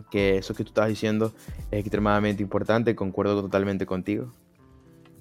[0.10, 1.34] que eso que tú estabas diciendo
[1.72, 4.32] es extremadamente importante, concuerdo totalmente contigo.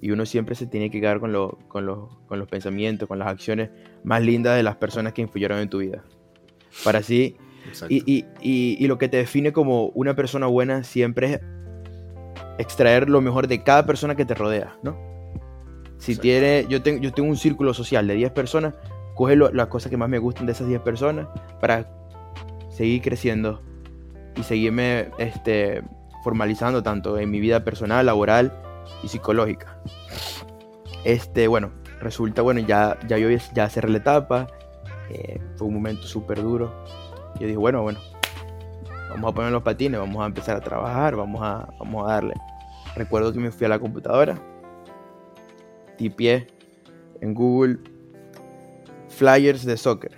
[0.05, 3.17] Y uno siempre se tiene que quedar con, lo, con, lo, con los pensamientos, con
[3.17, 3.71] las acciones
[4.03, 6.03] más lindas de las personas que influyeron en tu vida.
[6.83, 7.35] Para así
[7.89, 11.41] y, y, y, y, lo que te define como una persona buena siempre es
[12.59, 14.95] extraer lo mejor de cada persona que te rodea, ¿no?
[15.97, 18.75] Si tiene, yo, tengo, yo tengo un círculo social de 10 personas,
[19.15, 21.27] coge lo, las cosas que más me gustan de esas 10 personas
[21.59, 21.89] para
[22.69, 23.63] seguir creciendo
[24.35, 25.81] y seguirme este,
[26.23, 28.61] formalizando tanto en mi vida personal, laboral
[29.03, 29.77] y psicológica.
[31.03, 31.71] Este, bueno,
[32.01, 34.47] resulta, bueno, ya, ya yo ya cerré la etapa,
[35.09, 36.71] eh, fue un momento súper duro
[37.39, 37.99] yo dije, bueno, bueno,
[39.09, 42.33] vamos a poner los patines, vamos a empezar a trabajar, vamos a, vamos a darle.
[42.95, 44.39] Recuerdo que me fui a la computadora,
[45.97, 46.47] tipié
[47.19, 47.79] en Google
[49.09, 50.11] flyers de soccer.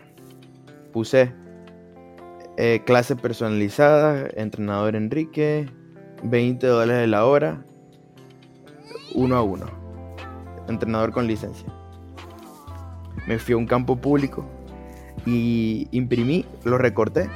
[0.94, 1.34] Puse
[2.58, 5.68] eh, clase personalizada, entrenador Enrique,
[6.24, 7.66] 20 dólares la hora,
[9.14, 9.66] uno a uno.
[10.68, 11.68] Entrenador con licencia.
[13.28, 14.46] Me fui a un campo público
[15.26, 17.30] y imprimí, lo recorté.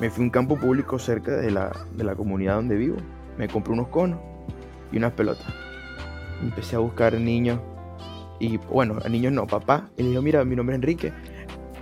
[0.00, 2.96] Me fui a un campo público cerca de la, de la comunidad donde vivo.
[3.36, 4.18] Me compré unos conos
[4.92, 5.46] y unas pelotas.
[6.42, 7.60] Empecé a buscar niños
[8.40, 9.90] y bueno, a niños no, papá.
[9.96, 11.12] Y le dijo, mira, mi nombre es Enrique,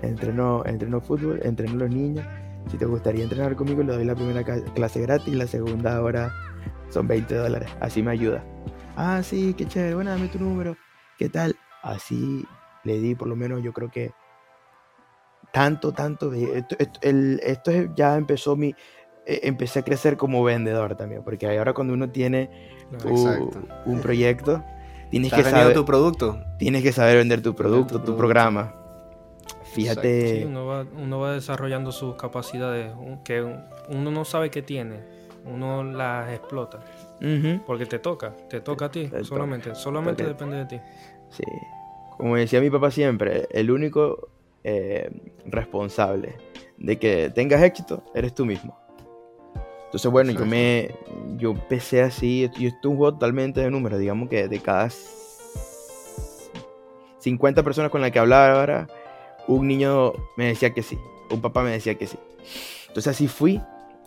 [0.03, 2.27] entreno, entreno fútbol, entreno a los niños.
[2.71, 6.33] Si te gustaría entrenar conmigo, le doy la primera clase gratis, la segunda hora
[6.91, 7.71] son 20 dólares.
[7.81, 8.45] Así me ayuda.
[8.97, 10.77] Ah, sí, qué chévere, bueno, dame tu número.
[11.19, 11.57] ¿Qué tal?
[11.83, 12.45] Así
[12.85, 14.13] le di por lo menos, yo creo que
[15.53, 16.33] tanto, tanto.
[16.33, 18.75] Esto, esto, el, esto ya empezó mi.
[19.25, 22.51] E, empecé a crecer como vendedor también, porque ahora cuando uno tiene
[23.05, 23.51] un,
[23.87, 24.63] un proyecto,
[25.11, 26.39] tienes que saber tu producto.
[26.59, 28.17] Tienes que saber vender tu producto, tu, producto.
[28.17, 28.75] programa.
[29.73, 30.41] Fíjate.
[30.41, 32.93] Sí, uno, va, uno va desarrollando sus capacidades
[33.25, 33.43] que
[33.89, 35.01] uno no sabe que tiene,
[35.47, 36.79] uno las explota.
[37.21, 37.65] Uh -huh.
[37.65, 39.81] Porque te toca, te toca a ti, te solamente, toca.
[39.81, 40.81] solamente porque, depende de ti.
[41.31, 41.45] Sí.
[42.17, 44.29] Como decía mi papá siempre, el único
[44.65, 45.11] eh,
[45.47, 46.37] responsable
[46.79, 48.77] de que tengas éxito eres tú mismo.
[49.87, 50.91] Entonces, bueno, yo me
[51.37, 54.91] yo empecé así, yo esto es un juego totalmente de números, digamos que de cada
[57.21, 58.89] 50 personas con las que hablaba ahora,
[59.47, 60.99] un niño me decía que sí,
[61.31, 62.19] un papá me decía que sí.
[62.89, 63.61] Entonces así fui,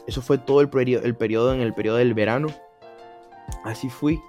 [0.09, 2.47] eso fue todo el periodo, el periodo en el periodo del verano,
[3.63, 4.19] así fui.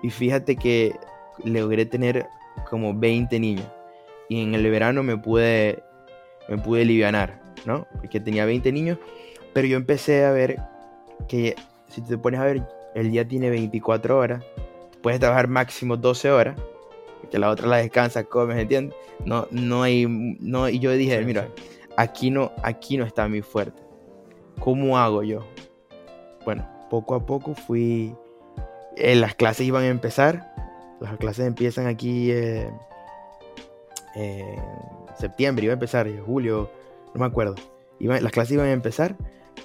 [0.00, 0.94] Y fíjate que
[1.42, 2.28] logré tener
[2.70, 3.66] como 20 niños
[4.28, 5.82] y en el verano me pude,
[6.48, 7.84] me pude alivianar, ¿no?
[7.96, 8.98] Porque tenía 20 niños,
[9.52, 10.60] pero yo empecé a ver
[11.26, 11.56] que
[11.88, 12.62] si te pones a ver,
[12.94, 14.44] el día tiene 24 horas,
[15.02, 16.56] puedes trabajar máximo 12 horas,
[17.20, 18.96] porque la otra la descansas, comes, ¿entiendes?
[19.24, 21.48] No, no hay, no, y yo dije, mira,
[21.96, 23.87] aquí no, aquí no está mi fuerte.
[24.60, 25.46] ¿Cómo hago yo?
[26.44, 28.14] Bueno, poco a poco fui,
[28.96, 30.54] eh, las clases iban a empezar,
[31.00, 32.30] las clases empiezan aquí...
[32.30, 32.70] Eh,
[34.18, 36.70] en septiembre, iba a empezar, julio,
[37.14, 37.54] no me acuerdo.
[38.00, 39.16] Iba, las clases iban a empezar,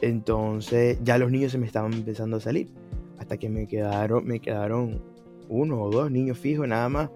[0.01, 2.69] entonces ya los niños se me estaban empezando a salir.
[3.17, 5.01] Hasta que me quedaron, me quedaron
[5.49, 7.09] uno o dos niños fijos nada más.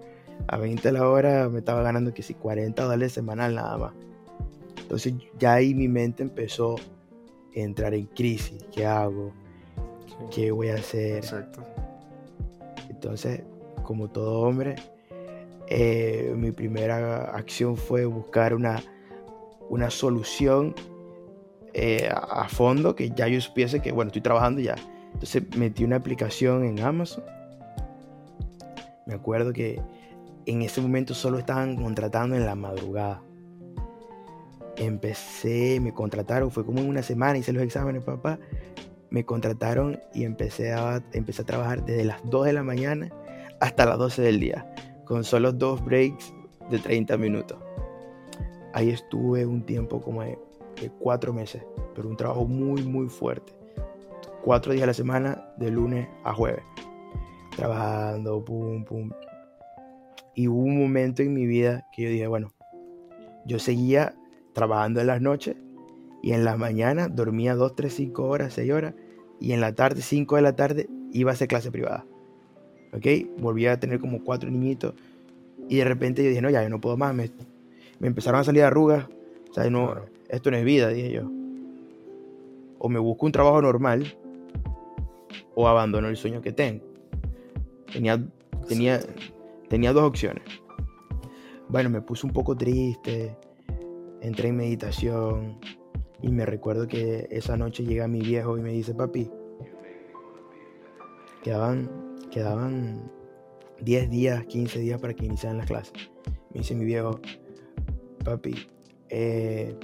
[0.46, 3.92] A 20 la hora me estaba ganando que si 40 dólares semanal nada más.
[4.80, 6.80] Entonces ya ahí mi mente empezó a
[7.62, 8.64] entrar en crisis.
[8.72, 9.32] ¿Qué hago?
[10.30, 11.18] ¿Qué voy a hacer?
[11.18, 11.62] Exacto.
[12.88, 13.42] Entonces,
[13.84, 14.76] como todo hombre,
[15.68, 18.82] eh, mi primera acción fue buscar una,
[19.68, 20.74] una solución
[21.74, 24.76] eh, a fondo, que ya yo supiese que, bueno, estoy trabajando ya.
[25.12, 27.24] Entonces metí una aplicación en Amazon.
[29.06, 29.80] Me acuerdo que
[30.46, 33.22] en ese momento solo estaban contratando en la madrugada.
[34.78, 38.38] Empecé, me contrataron, fue como en una semana, hice los exámenes, papá.
[39.10, 43.10] Me contrataron y empecé a, empecé a trabajar desde las 2 de la mañana
[43.60, 44.72] hasta las 12 del día,
[45.04, 46.32] con solo dos breaks
[46.70, 47.58] de 30 minutos.
[48.72, 50.38] Ahí estuve un tiempo como de,
[50.80, 51.64] de cuatro meses,
[51.94, 53.52] pero un trabajo muy, muy fuerte.
[54.44, 56.62] Cuatro días a la semana, de lunes a jueves.
[57.56, 59.10] Trabajando, pum, pum.
[60.34, 62.52] Y hubo un momento en mi vida que yo dije, bueno,
[63.44, 64.14] yo seguía
[64.52, 65.56] trabajando en las noches
[66.22, 68.94] y en las mañanas dormía 2, 3, 5 horas, 6 horas
[69.40, 72.04] y en la tarde, 5 de la tarde, iba a hacer clase privada.
[72.92, 73.06] ¿Ok?
[73.38, 74.94] Volvía a tener como cuatro niñitos
[75.68, 77.14] y de repente yo dije, no, ya, yo no puedo más.
[77.14, 77.30] Me,
[77.98, 79.06] me empezaron a salir arrugas.
[79.50, 79.94] O sea, no,
[80.28, 81.30] esto no es vida, dije yo.
[82.78, 84.16] O me busco un trabajo normal
[85.54, 86.84] o abandono el sueño que tengo.
[87.92, 88.24] Tenía,
[88.66, 89.00] tenía,
[89.68, 90.44] tenía dos opciones.
[91.68, 93.36] Bueno, me puse un poco triste,
[94.20, 95.58] entré en meditación
[96.22, 99.30] y me recuerdo que esa noche llega mi viejo y me dice, papi,
[101.42, 103.10] quedaban, quedaban
[103.80, 105.92] 10 días, 15 días para que iniciaran las clases.
[106.52, 107.20] Me dice mi viejo,
[108.24, 108.54] papi,
[109.10, 109.76] eh,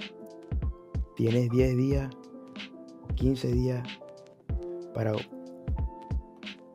[1.16, 2.10] tienes 10 días,
[3.14, 3.88] 15 días
[4.92, 5.12] para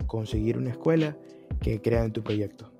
[0.07, 1.17] conseguir una escuela
[1.61, 2.71] que crea en tu proyecto.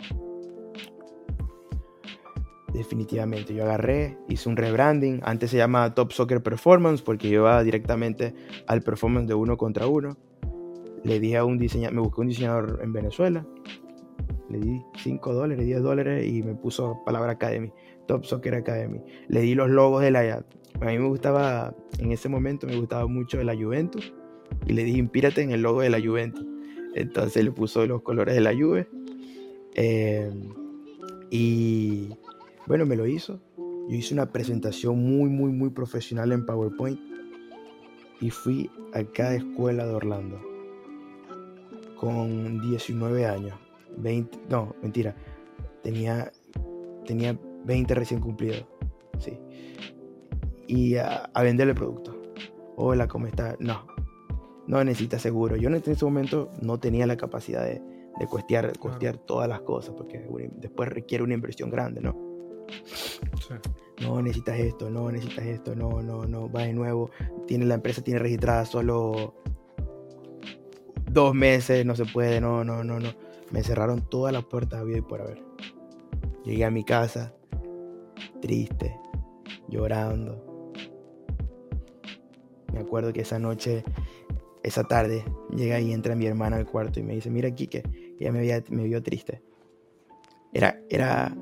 [2.74, 5.22] Definitivamente, yo agarré, hice un rebranding.
[5.24, 8.34] Antes se llamaba Top Soccer Performance porque yo iba directamente
[8.68, 10.18] al performance de uno contra uno.
[11.04, 13.46] Le dije a un diseñador, me busqué un diseñador en Venezuela.
[14.50, 17.72] Le di 5 dólares, 10 dólares y me puso palabra Academy,
[18.08, 19.02] Top Soccer Academy.
[19.28, 20.46] Le di los logos de la.
[20.82, 24.14] A mí me gustaba, en ese momento me gustaba mucho la Juventus
[24.66, 26.46] y le dije, inspírate en el logo de la Juventus.
[26.96, 28.88] Entonces le puso los colores de la Juve.
[29.76, 30.32] Eh,
[31.30, 32.10] y
[32.70, 33.42] bueno, me lo hizo.
[33.58, 37.00] Yo hice una presentación muy, muy, muy profesional en PowerPoint
[38.22, 40.40] y fui a cada escuela de Orlando
[42.00, 43.56] con 19 años.
[43.98, 45.16] 20, no, mentira.
[45.82, 46.32] Tenía,
[47.06, 48.64] tenía 20 recién cumplidos.
[49.18, 49.40] Sí.
[50.68, 52.22] Y a, a venderle producto.
[52.76, 53.56] Hola, ¿cómo está?
[53.60, 53.88] No,
[54.68, 55.56] no necesita seguro.
[55.56, 57.82] Yo en ese momento no tenía la capacidad de,
[58.20, 60.24] de costear, costear todas las cosas, porque
[60.58, 62.29] después requiere una inversión grande, ¿no?
[64.02, 67.12] No necesitas esto, no necesitas esto, no, no, no, va de nuevo.
[67.48, 69.36] Tiene, la empresa tiene registrada solo
[71.12, 73.10] dos meses, no se puede, no, no, no, no.
[73.52, 75.44] Me cerraron todas las puertas vida y por haber.
[76.46, 77.34] Llegué a mi casa,
[78.42, 78.96] triste,
[79.68, 80.74] llorando.
[82.72, 83.84] Me acuerdo que esa noche
[84.64, 85.24] esa tarde
[85.56, 87.84] llega y entra mi hermana al cuarto y me dice, mira Kike,
[88.20, 89.42] ella me, me vio triste.
[90.54, 91.36] Era, era,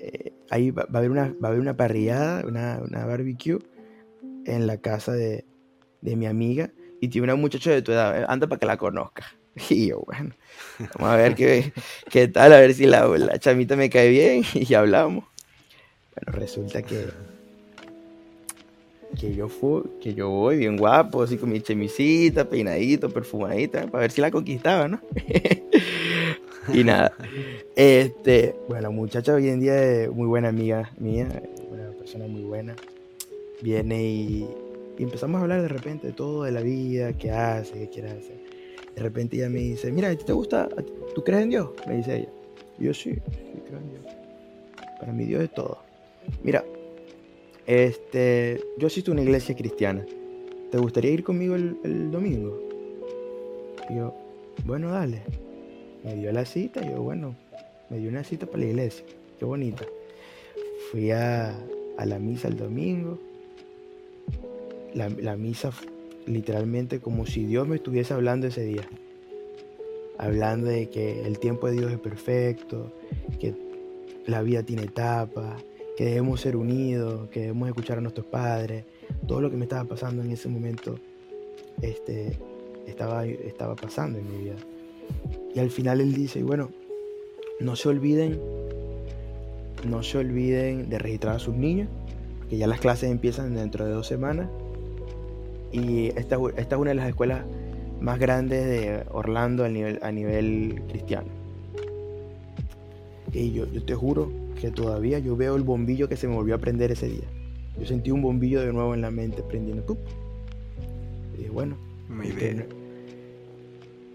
[0.00, 3.58] eh, ahí va, va, a haber una, va a haber una parrillada, una, una barbecue
[4.46, 5.44] en la casa de,
[6.00, 9.24] de, mi amiga y tiene una muchacha de tu edad, anda para que la conozca.
[9.68, 10.30] Y yo, bueno,
[10.94, 11.72] vamos a ver qué,
[12.10, 15.24] qué tal, a ver si la, la chamita me cae bien y hablamos.
[16.14, 17.06] Bueno, resulta que
[19.18, 24.02] que yo fui, que yo voy bien guapo, así con mi chemisita, peinadito, perfumadita, para
[24.02, 25.00] ver si la conquistaba, ¿no?
[26.72, 27.12] y nada.
[27.74, 31.28] Este, bueno, muchacha hoy en día es muy buena amiga mía,
[31.70, 32.76] una persona muy buena.
[33.62, 34.48] Viene y,
[34.98, 38.38] empezamos a hablar de repente de todo de la vida, qué hace, qué quiere hacer.
[38.94, 40.68] De repente ella me dice, mira, ¿te gusta?
[41.14, 41.70] ¿Tú crees en Dios?
[41.86, 42.28] Me dice ella.
[42.78, 44.04] Yo sí, sí creo en Dios.
[44.98, 45.78] Para mí Dios es todo.
[46.42, 46.64] Mira,
[47.66, 50.04] este, yo asisto a una iglesia cristiana.
[50.70, 52.60] ¿Te gustaría ir conmigo el, el domingo?
[53.88, 54.14] Y yo,
[54.64, 55.22] bueno, dale.
[56.04, 57.34] Me dio la cita, yo, bueno,
[57.90, 59.04] me dio una cita para la iglesia.
[59.38, 59.84] Qué bonita.
[60.90, 61.54] Fui a,
[61.98, 63.18] a la misa el domingo.
[64.94, 65.70] La, la, misa
[66.26, 68.88] literalmente como si Dios me estuviese hablando ese día.
[70.18, 72.92] Hablando de que el tiempo de Dios es perfecto,
[73.38, 73.54] que
[74.26, 75.62] la vida tiene etapas,
[75.96, 78.84] que debemos ser unidos, que debemos escuchar a nuestros padres.
[79.26, 80.98] Todo lo que me estaba pasando en ese momento
[81.82, 82.38] este,
[82.86, 84.56] estaba, estaba pasando en mi vida.
[85.54, 86.70] Y al final él dice, bueno,
[87.60, 88.38] no se olviden,
[89.88, 91.88] no se olviden de registrar a sus niños,
[92.48, 94.48] que ya las clases empiezan dentro de dos semanas.
[95.72, 97.44] Y esta, esta es una de las escuelas
[98.00, 101.28] más grandes de Orlando a nivel, a nivel cristiano.
[103.32, 106.54] Y yo, yo te juro que todavía yo veo el bombillo que se me volvió
[106.54, 107.28] a prender ese día.
[107.78, 109.84] Yo sentí un bombillo de nuevo en la mente prendiendo.
[109.84, 109.98] ¡pup!
[111.34, 111.76] Y dije, bueno,
[112.08, 112.79] Muy el, bien.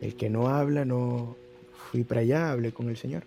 [0.05, 1.35] El que no habla, no
[1.89, 3.23] fui para allá, hablé con el Señor.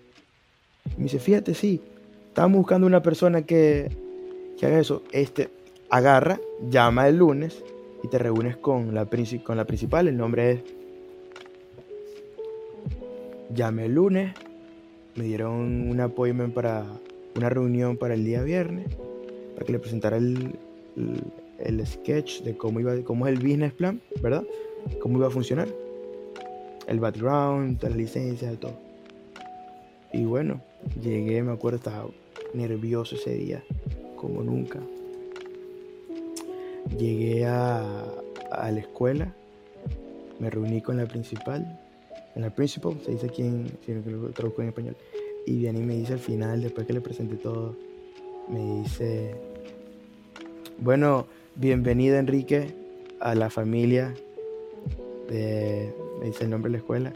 [0.97, 1.83] Me dice, fíjate, sí,
[2.29, 3.91] estábamos buscando una persona que,
[4.57, 5.03] que haga eso.
[5.11, 5.51] Este
[5.91, 7.65] agarra, llama el lunes
[8.05, 10.07] y te reúnes con la, principal.
[10.07, 10.61] El nombre es.
[13.53, 14.35] Llame el lunes
[15.17, 16.85] me dieron un appointment para
[17.35, 18.87] una reunión para el día viernes,
[19.55, 20.55] para que le presentara el,
[21.59, 24.45] el, sketch de cómo, iba, cómo es el business plan, ¿verdad?
[25.01, 25.67] Cómo iba a funcionar.
[26.89, 28.73] El background, la licencia, todo.
[30.13, 30.63] Y bueno,
[31.03, 32.07] llegué, me acuerdo, estaba
[32.55, 33.63] nervioso ese día,
[34.17, 34.81] como nunca.
[36.99, 38.05] Llegué a,
[38.51, 39.35] a la escuela,
[40.41, 41.79] me reuní con la principal,
[42.35, 44.97] en la principal, se dice aquí en, si lo traduzco en español,
[45.45, 47.77] y viene y me dice al final, después que le presenté todo,
[48.49, 49.35] me dice,
[50.79, 52.75] bueno, bienvenido Enrique
[53.21, 54.15] a la familia
[55.29, 57.13] de, me dice el nombre de la escuela.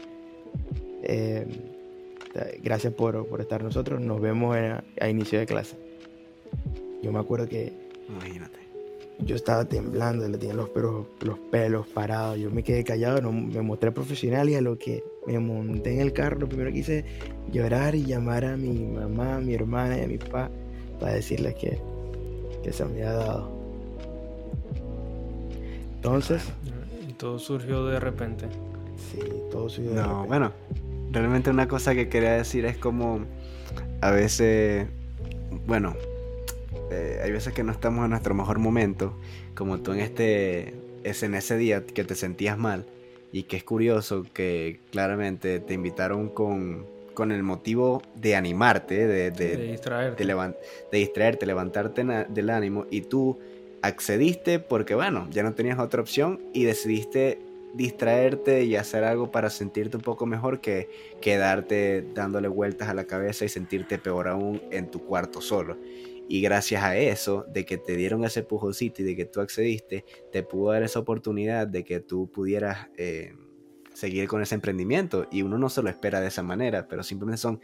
[1.03, 1.45] Eh,
[2.63, 5.75] gracias por, por, estar nosotros, nos vemos a inicio de clase.
[7.01, 7.73] Yo me acuerdo que...
[8.07, 8.63] Imagínate
[9.19, 12.37] yo estaba temblando, le tenía los pelos, los pelos parados.
[12.37, 16.01] Yo me quedé callado, no, me mostré profesional y a lo que me monté en
[16.01, 17.05] el carro, lo primero que hice
[17.51, 20.49] llorar y llamar a mi mamá, a mi hermana y a mi papá
[20.99, 21.79] para decirles que,
[22.63, 23.51] que se me había dado.
[25.95, 26.43] Entonces.
[27.07, 28.45] Y todo surgió de repente.
[28.97, 29.19] Sí,
[29.51, 30.27] todo surgió de no, repente.
[30.27, 30.51] bueno,
[31.11, 33.21] realmente una cosa que quería decir es como
[34.01, 34.87] a veces,
[35.65, 35.95] bueno,
[36.91, 39.13] eh, hay veces que no estamos en nuestro mejor momento,
[39.55, 40.73] como tú en este,
[41.03, 42.85] es en ese día que te sentías mal
[43.31, 49.31] y que es curioso que claramente te invitaron con, con el motivo de animarte, de,
[49.31, 50.25] de, De distraerte.
[50.25, 50.35] de,
[50.91, 53.39] de distraerte, levantarte del ánimo y tú
[53.81, 57.39] accediste porque bueno, ya no tenías otra opción y decidiste
[57.73, 60.89] distraerte y hacer algo para sentirte un poco mejor que
[61.21, 65.77] quedarte dándole vueltas a la cabeza y sentirte peor aún en tu cuarto solo.
[66.29, 70.05] Y gracias a eso, de que te dieron ese pujoncito y de que tú accediste,
[70.31, 73.33] te pudo dar esa oportunidad de que tú pudieras eh,
[73.93, 75.27] seguir con ese emprendimiento.
[75.31, 77.59] Y uno no se lo espera de esa manera, pero simplemente son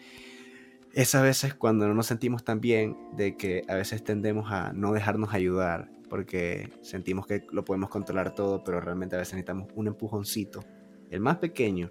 [0.94, 4.92] esas veces cuando no nos sentimos tan bien, de que a veces tendemos a no
[4.92, 9.88] dejarnos ayudar, porque sentimos que lo podemos controlar todo, pero realmente a veces necesitamos un
[9.88, 10.64] empujoncito,
[11.10, 11.90] el más pequeño,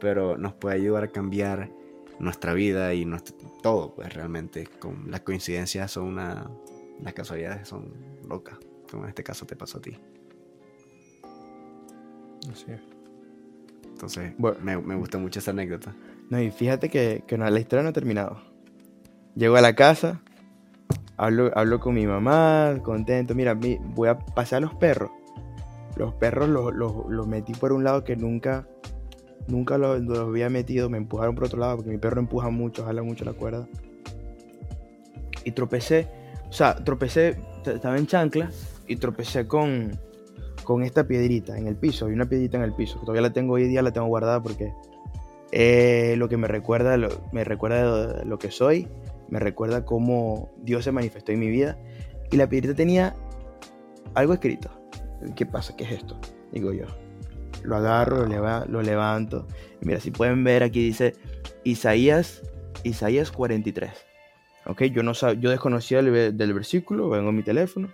[0.00, 1.70] pero nos puede ayudar a cambiar
[2.18, 4.66] nuestra vida y nuestro, todo, pues realmente.
[4.78, 6.50] Con, las coincidencias son una.
[7.02, 7.92] Las casualidades son
[8.28, 8.58] locas.
[8.90, 9.98] Como en este caso te pasó a ti.
[12.50, 12.80] Así es.
[13.84, 14.58] Entonces, Bueno.
[14.62, 15.94] me, me gusta mucho esa anécdota.
[16.30, 18.40] No, y fíjate que, que no, la historia no ha terminado.
[19.34, 20.22] Llego a la casa,
[21.16, 23.34] hablo, hablo con mi mamá, contento.
[23.34, 25.10] Mira, mi- voy a pasar los perros.
[25.96, 28.66] Los perros los, los- metí por un lado que nunca,
[29.48, 30.88] nunca los, los había metido.
[30.90, 33.66] Me empujaron por otro lado porque mi perro empuja mucho, jala mucho la cuerda.
[35.44, 36.08] Y tropecé,
[36.48, 38.50] o sea, tropecé, estaba en chancla
[38.88, 39.92] y tropecé con,
[40.64, 42.06] con esta piedrita en el piso.
[42.06, 44.72] Hay una piedrita en el piso, todavía la tengo hoy día, la tengo guardada porque
[45.52, 48.88] eh, lo que me recuerda, lo, me recuerda lo que soy,
[49.28, 51.78] me recuerda cómo Dios se manifestó en mi vida.
[52.30, 53.14] Y la piedrita tenía
[54.14, 54.70] algo escrito.
[55.34, 55.76] ¿Qué pasa?
[55.76, 56.18] ¿Qué es esto?
[56.52, 56.86] Digo yo.
[57.62, 59.46] Lo agarro, lo, leva- lo levanto.
[59.80, 61.14] Mira, si pueden ver aquí dice
[61.64, 62.42] Isaías,
[62.84, 63.90] Isaías 43.
[64.66, 67.88] Ok, yo, no sab- yo desconocía el ve- del versículo, vengo a mi teléfono.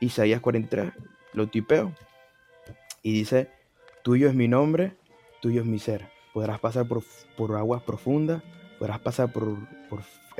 [0.00, 0.92] Isaías 43,
[1.34, 1.92] lo tipeo.
[3.02, 3.48] Y dice,
[4.02, 4.94] tuyo es mi nombre,
[5.40, 6.08] tuyo es mi ser.
[6.34, 7.02] Podrás pasar por,
[7.36, 8.42] por aguas profundas,
[8.78, 9.56] podrás pasar por,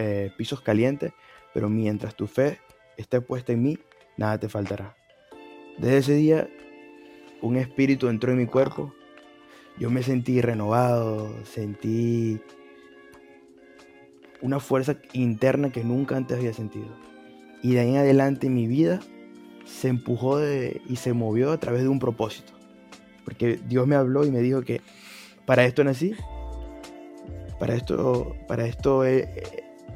[0.00, 1.12] eh, pisos calientes,
[1.52, 2.58] pero mientras tu fe
[2.96, 3.78] esté puesta en mí,
[4.16, 4.96] nada te faltará.
[5.76, 6.48] Desde ese día,
[7.42, 8.94] un espíritu entró en mi cuerpo.
[9.78, 12.40] Yo me sentí renovado, sentí
[14.40, 16.88] una fuerza interna que nunca antes había sentido.
[17.62, 19.00] Y de ahí en adelante mi vida
[19.66, 22.52] se empujó y se movió a través de un propósito.
[23.24, 24.80] Porque Dios me habló y me dijo que
[25.44, 26.14] para esto nací,
[27.58, 29.04] para esto, para esto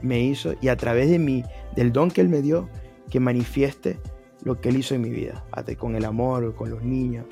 [0.04, 1.42] me hizo y a través de mi,
[1.74, 2.68] del don que Él me dio,
[3.10, 3.98] que manifieste
[4.42, 5.44] lo que Él hizo en mi vida,
[5.78, 7.26] con el amor, con los niños,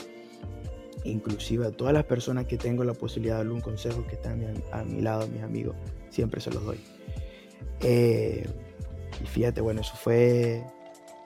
[1.04, 4.32] inclusive a todas las personas que tengo la posibilidad de darle un consejo que están
[4.32, 5.76] a mi, a mi lado, mis amigos,
[6.10, 6.80] siempre se los doy.
[7.80, 8.46] Eh,
[9.22, 10.64] y fíjate, bueno, eso fue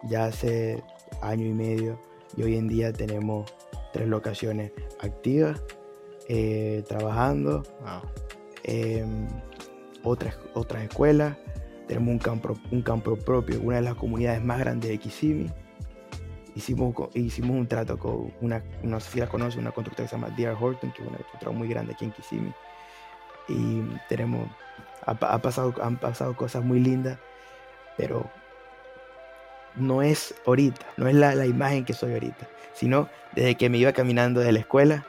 [0.09, 0.83] ya hace
[1.23, 2.01] año y medio
[2.37, 3.53] y hoy en día tenemos
[3.93, 5.63] tres locaciones activas,
[6.29, 8.11] eh, trabajando, Wow.
[8.65, 9.05] eh,
[10.07, 11.37] otras, otras escuelas,
[11.89, 15.53] tenemos un campo, un campo propio, una de las comunidades más grandes de Kissimmee.
[16.55, 20.17] Hicimos, hicimos un trato con una, no sé si la conoce, una constructora que se
[20.17, 20.57] llama D.R.
[20.59, 22.55] Horton, que es una constructora muy grande aquí en Kissimmee.
[23.49, 24.49] Y tenemos,
[25.05, 27.19] ha pasado, han pasado cosas muy lindas,
[27.97, 28.31] pero
[29.75, 33.79] no es ahorita, no es la, la imagen que soy ahorita, sino desde que me
[33.79, 35.05] iba caminando de la escuela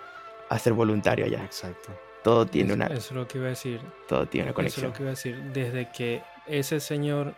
[0.49, 1.43] a ser voluntario allá.
[1.43, 2.06] Exacto.
[2.27, 2.87] Todo tiene una...
[2.87, 3.79] Eso es lo que iba a decir.
[4.05, 4.85] Todo tiene una Eso es conexión.
[4.87, 5.41] lo que iba a decir.
[5.53, 7.35] Desde que ese señor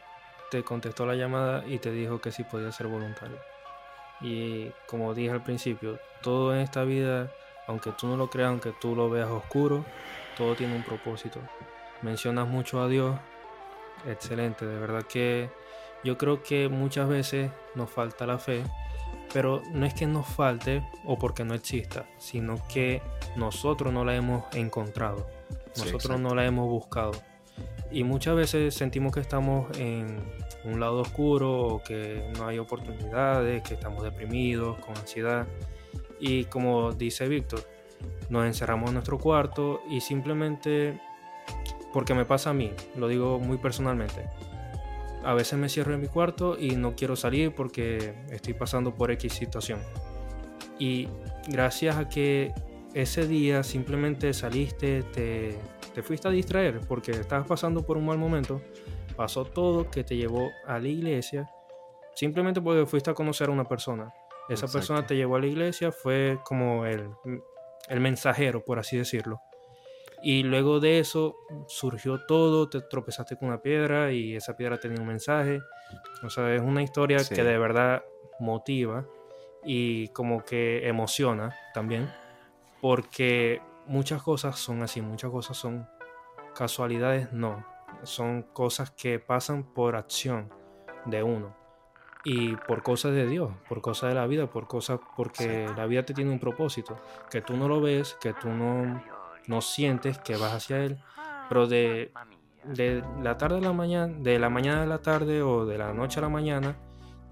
[0.50, 3.38] te contestó la llamada y te dijo que sí podía ser voluntario.
[4.20, 7.32] Y como dije al principio, todo en esta vida,
[7.68, 9.86] aunque tú no lo creas, aunque tú lo veas oscuro,
[10.36, 11.40] todo tiene un propósito.
[12.02, 13.16] Mencionas mucho a Dios,
[14.08, 15.52] excelente, de verdad que
[16.04, 18.64] yo creo que muchas veces nos falta la fe,
[19.34, 23.02] pero no es que nos falte o porque no exista, sino que
[23.36, 25.28] nosotros no la hemos encontrado,
[25.74, 26.22] Sí, nosotros exacto.
[26.22, 27.12] no la hemos buscado.
[27.92, 30.20] Y muchas veces sentimos que estamos en
[30.64, 35.48] un lado oscuro o que no hay oportunidades, que estamos deprimidos, con ansiedad.
[36.20, 37.62] Y como dice Víctor,
[38.30, 41.00] nos encerramos en nuestro cuarto y simplemente,
[41.94, 44.30] porque me pasa a mí, lo digo muy personalmente,
[45.24, 49.12] a veces me cierro en mi cuarto y no quiero salir porque estoy pasando por
[49.12, 49.80] X situación.
[50.78, 51.08] Y
[51.48, 52.54] gracias a que
[52.94, 55.58] ese día simplemente saliste, te,
[55.94, 58.62] te fuiste a distraer porque estabas pasando por un mal momento,
[59.16, 61.50] pasó todo que te llevó a la iglesia,
[62.16, 64.14] simplemente porque fuiste a conocer a una persona.
[64.48, 64.74] Esa Exacto.
[64.74, 67.10] persona te llevó a la iglesia, fue como el,
[67.90, 69.42] el mensajero, por así decirlo.
[70.22, 71.36] Y luego de eso
[71.68, 75.62] surgió todo, te tropezaste con una piedra y esa piedra tenía un mensaje.
[76.24, 77.34] O sea, es una historia Sí.
[77.36, 78.04] que de verdad
[78.40, 79.06] motiva
[79.64, 82.12] y como que emociona también.
[82.82, 85.88] Porque muchas cosas son así, muchas cosas son
[86.56, 87.66] casualidades, no.
[88.04, 90.50] Son cosas que pasan por acción
[91.06, 91.56] de uno.
[92.26, 96.04] Y por cosas de Dios, por cosas de la vida, por cosas porque la vida
[96.04, 96.98] te tiene un propósito.
[97.32, 99.02] Que tú no lo ves, que tú no,
[99.50, 101.00] no sientes que vas hacia Él.
[101.50, 102.14] Pero de,
[102.64, 105.92] de la tarde a la mañana, de la mañana a la tarde o de la
[105.92, 106.78] noche a la mañana,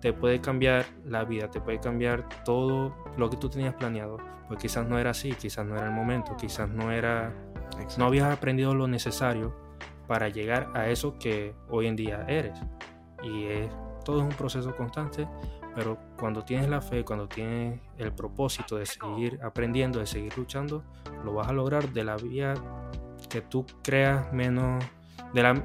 [0.02, 4.18] te puede cambiar la vida, te puede cambiar todo lo que tú tenías planeado.
[4.48, 7.34] Pues quizás no era así, quizás no era el momento, quizás no era,
[7.74, 7.96] Exacto.
[7.98, 9.56] no habías aprendido lo necesario
[10.08, 12.60] para llegar a eso que hoy en día eres.
[13.22, 13.70] Y es,
[14.04, 15.28] todo es un proceso constante,
[15.78, 20.84] pero cuando tienes la fe, cuando tienes el propósito de seguir aprendiendo, de seguir luchando,
[21.24, 22.56] lo vas a lograr de la vía
[23.30, 24.84] que tú creas menos,
[25.36, 25.64] de la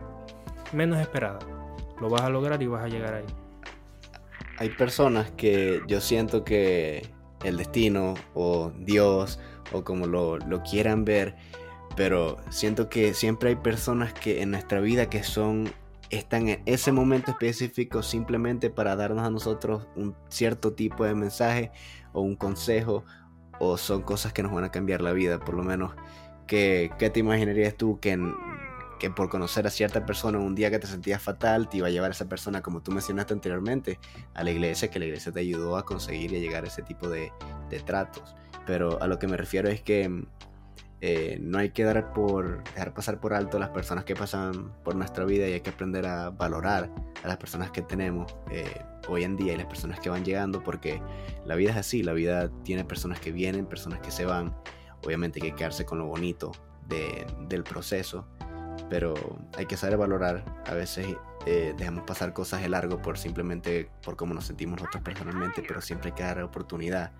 [0.74, 1.38] menos esperada.
[1.98, 3.24] Lo vas a lograr y vas a llegar ahí.
[4.58, 7.08] Hay personas que yo siento que
[7.42, 9.40] el destino o Dios
[9.72, 11.36] o como lo, lo quieran ver,
[11.96, 15.72] pero siento que siempre hay personas que en nuestra vida que son
[16.12, 21.72] están en ese momento específico simplemente para darnos a nosotros un cierto tipo de mensaje
[22.12, 23.04] o un consejo
[23.58, 25.94] o son cosas que nos van a cambiar la vida, por lo menos
[26.46, 28.18] que ¿qué te imaginarías tú que
[29.00, 31.90] que por conocer a cierta persona un día que te sentías fatal te iba a
[31.90, 33.98] llevar a esa persona como tú mencionaste anteriormente
[34.34, 36.82] a la iglesia, que la iglesia te ayudó a conseguir y a llegar a ese
[36.82, 37.32] tipo de,
[37.68, 38.36] de tratos.
[38.64, 40.24] Pero a lo que me refiero es que
[41.04, 44.94] eh, no hay que dar por, dejar pasar por alto las personas que pasan por
[44.94, 46.88] nuestra vida y hay que aprender a valorar
[47.24, 48.72] a las personas que tenemos eh,
[49.08, 51.02] hoy en día y las personas que van llegando porque
[51.44, 54.54] la vida es así, la vida tiene personas que vienen, personas que se van.
[55.04, 56.52] Obviamente hay que quedarse con lo bonito
[56.86, 58.28] de- del proceso,
[58.88, 59.14] pero
[59.56, 60.44] hay que saber valorar.
[60.66, 65.02] A veces eh, dejamos pasar cosas de largo por simplemente por cómo nos sentimos nosotros
[65.02, 67.10] personalmente, pero siempre hay que dar oportunidad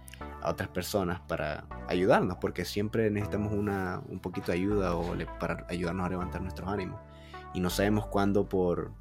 [0.43, 5.27] a otras personas para ayudarnos, porque siempre necesitamos una, un poquito de ayuda o le-
[5.27, 7.01] para ayudarnos a levantar nuestros ánimos.
[7.55, 8.93] Y no sabemos cuándo por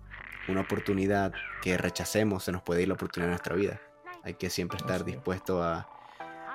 [0.48, 3.80] una oportunidad que rechacemos se nos puede ir la oportunidad de nuestra vida.
[4.24, 5.88] Hay que siempre estar dispuesto a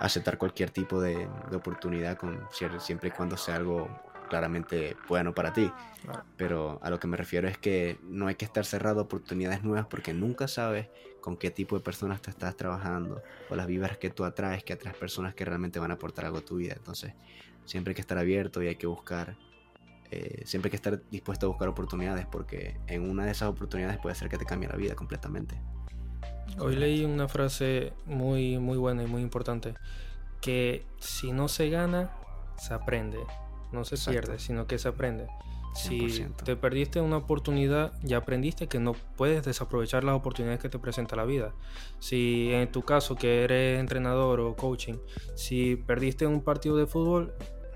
[0.01, 2.47] aceptar cualquier tipo de, de oportunidad con,
[2.79, 3.89] siempre y cuando sea algo
[4.29, 5.73] claramente bueno para ti.
[6.37, 9.64] Pero a lo que me refiero es que no hay que estar cerrado a oportunidades
[9.64, 10.89] nuevas porque nunca sabes
[11.27, 13.20] con qué tipo de personas tú estás trabajando
[13.51, 16.39] o las vibras que tú atraes, que atraes personas que realmente van a aportar algo
[16.39, 16.74] a tu vida.
[16.77, 17.14] Entonces,
[17.64, 19.37] siempre hay que estar abierto y hay que buscar,
[20.12, 23.99] eh, siempre hay que estar dispuesto a buscar oportunidades porque en una de esas oportunidades
[23.99, 25.61] puede ser que te cambie la vida completamente.
[26.61, 29.74] Hoy leí una frase muy, muy buena y muy importante,
[30.41, 32.12] que si no se gana,
[32.57, 33.18] se aprende,
[33.72, 34.20] no se Exacto.
[34.20, 35.27] pierde, sino que se aprende.
[35.77, 36.45] Si 100%.
[36.45, 41.16] te perdiste una oportunidad, ya aprendiste que no puedes desaprovechar las oportunidades que te presenta
[41.16, 41.53] la vida.
[41.99, 44.95] Si en tu caso que eres entrenador o coaching,
[45.35, 47.35] si perdiste un partido de fútbol,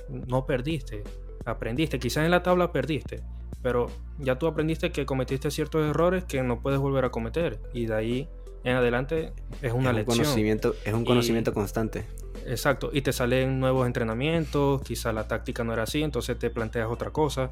[0.09, 1.05] no perdiste,
[1.45, 1.99] aprendiste.
[1.99, 3.23] Quizás en la tabla perdiste,
[3.63, 3.87] pero
[4.19, 7.95] ya tú aprendiste que cometiste ciertos errores que no puedes volver a cometer y de
[7.95, 8.29] ahí
[8.65, 9.33] en adelante
[9.63, 10.19] es una es un lección.
[10.19, 12.07] conocimiento, es un Y- conocimiento constante.
[12.47, 16.89] Exacto, y te salen nuevos entrenamientos, quizá la táctica no era así, entonces te planteas
[16.91, 17.51] otra cosa.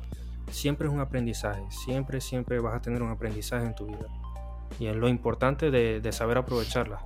[0.51, 4.07] Siempre es un aprendizaje, siempre, siempre vas a tener un aprendizaje en tu vida.
[4.78, 7.01] Y es lo importante de, de saber aprovecharla.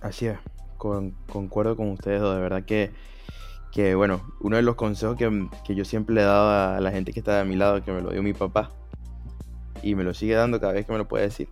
[0.00, 0.38] Así es,
[0.78, 2.92] con- concuerdo con ustedes, de verdad que,
[3.72, 6.90] que bueno, uno de los consejos que, que yo siempre le he dado a la
[6.90, 8.70] gente que está a mi lado, que me lo dio mi papá,
[9.82, 11.48] y me lo sigue dando cada vez que me lo puede decir.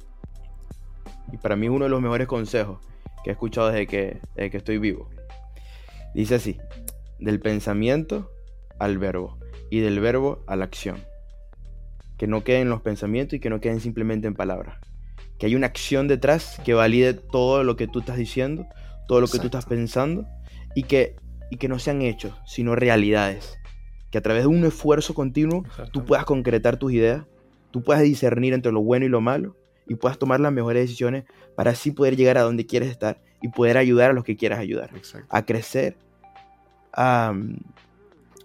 [1.32, 2.78] Y para mí es uno de los mejores consejos
[3.22, 5.08] que he escuchado desde que, desde que estoy vivo.
[6.14, 6.58] Dice así,
[7.18, 8.30] del pensamiento
[8.78, 9.38] al verbo
[9.70, 10.98] y del verbo a la acción.
[12.20, 14.78] Que no queden los pensamientos y que no queden simplemente en palabras.
[15.38, 18.66] Que hay una acción detrás que valide todo lo que tú estás diciendo,
[19.08, 20.26] todo lo que tú estás pensando
[20.74, 21.16] y que,
[21.50, 23.58] y que no sean hechos, sino realidades.
[24.10, 27.24] Que a través de un esfuerzo continuo tú puedas concretar tus ideas,
[27.70, 29.56] tú puedas discernir entre lo bueno y lo malo
[29.86, 31.24] y puedas tomar las mejores decisiones
[31.56, 34.58] para así poder llegar a donde quieres estar y poder ayudar a los que quieras
[34.58, 34.90] ayudar,
[35.30, 35.96] a crecer,
[36.92, 37.32] a,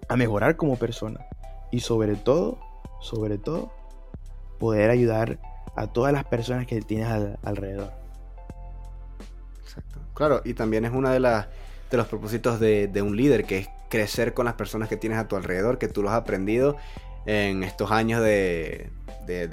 [0.07, 1.19] a mejorar como persona.
[1.71, 2.64] Y sobre todo,
[3.01, 3.71] sobre todo,
[4.59, 5.39] poder ayudar
[5.75, 7.07] a todas las personas que tienes
[7.43, 7.91] alrededor.
[9.61, 9.99] Exacto.
[10.13, 11.47] Claro, y también es una de, las
[11.91, 15.19] de los propósitos de, de, un líder, que es crecer con las personas que tienes
[15.19, 16.77] a tu alrededor, que tú los has aprendido
[17.25, 18.91] en estos años de,
[19.25, 19.47] de,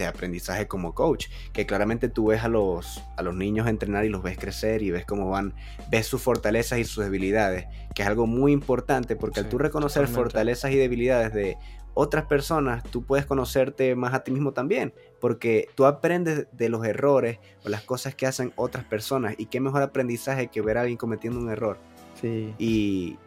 [0.00, 4.08] de aprendizaje como coach, que claramente tú ves a los, a los niños entrenar y
[4.08, 5.54] los ves crecer y ves cómo van,
[5.90, 10.08] ves sus fortalezas y sus debilidades, que es algo muy importante porque al tú reconocer
[10.08, 11.58] fortalezas y debilidades de
[11.94, 16.84] otras personas, tú puedes conocerte más a ti mismo también, porque tú aprendes de los
[16.86, 20.82] errores o las cosas que hacen otras personas y qué mejor aprendizaje que ver a
[20.82, 21.78] alguien cometiendo un error.
[22.20, 22.54] Sí.
[22.58, 23.18] Y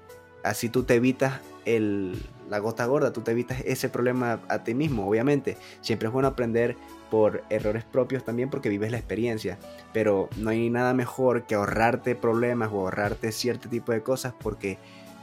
[0.43, 2.17] así tú te evitas el,
[2.49, 5.57] la gota gorda, tú te evitas ese problema a ti mismo, obviamente.
[5.81, 6.75] Siempre es bueno aprender
[7.09, 9.57] por errores propios también porque vives la experiencia,
[9.93, 14.77] pero no hay nada mejor que ahorrarte problemas o ahorrarte cierto tipo de cosas porque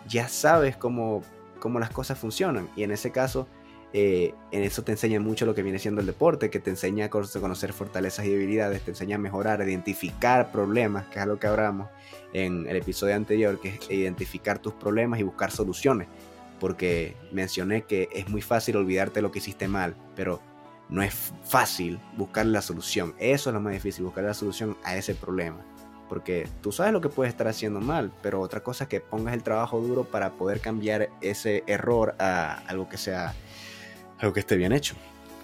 [0.09, 1.23] ya sabes cómo,
[1.61, 3.47] cómo las cosas funcionan y en ese caso
[3.93, 7.07] eh, en eso te enseña mucho lo que viene siendo el deporte, que te enseña
[7.07, 11.39] a conocer fortalezas y debilidades, te enseña a mejorar, a identificar problemas, que es lo
[11.39, 11.89] que hablamos
[12.33, 16.09] en el episodio anterior, que es identificar tus problemas y buscar soluciones
[16.61, 20.41] porque mencioné que es muy fácil olvidarte lo que hiciste mal, pero
[20.89, 23.15] no es fácil buscar la solución.
[23.19, 25.65] Eso es lo más difícil, buscar la solución a ese problema.
[26.11, 29.33] Porque tú sabes lo que puedes estar haciendo mal, pero otra cosa es que pongas
[29.33, 33.33] el trabajo duro para poder cambiar ese error a algo que sea,
[34.19, 34.95] algo que esté bien hecho.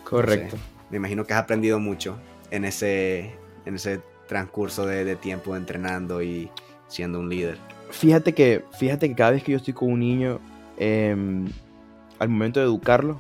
[0.05, 0.59] Correcto.
[0.91, 2.19] me imagino que has aprendido mucho
[2.51, 6.51] en ese, en ese transcurso de, de tiempo entrenando y
[6.89, 7.57] siendo un líder.
[7.91, 10.41] Fíjate que, fíjate que cada vez que yo estoy con un niño,
[10.77, 11.47] Em,
[12.19, 13.19] al momento de educarlo,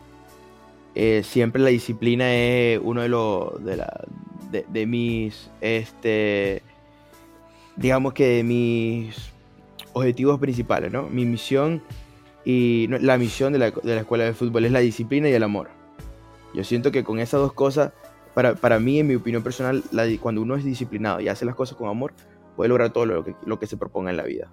[0.94, 4.04] eh, siempre la disciplina es uno de los de, la,
[4.50, 6.62] de, mis este
[7.76, 9.32] digamos que de mis
[9.92, 11.08] objetivos principales, ¿no?
[11.08, 11.82] Mi misión
[12.44, 15.42] y la misión de la, de la, escuela de fútbol es la disciplina y el
[15.42, 15.68] amor.
[16.54, 17.92] Yo siento que con esas dos cosas,
[18.34, 19.82] para, para mí, en mi opinión personal,
[20.20, 22.14] cuando uno es disciplinado y hace las cosas con amor,
[22.54, 24.52] puede lograr todo lo que, lo que se proponga en la vida.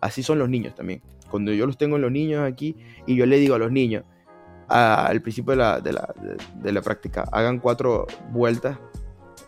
[0.00, 1.02] Así son los niños también.
[1.30, 4.04] Cuando yo los tengo en los niños aquí y yo le digo a los niños
[4.68, 8.78] al principio de la, de, la, práctica, hagan cuatro vueltas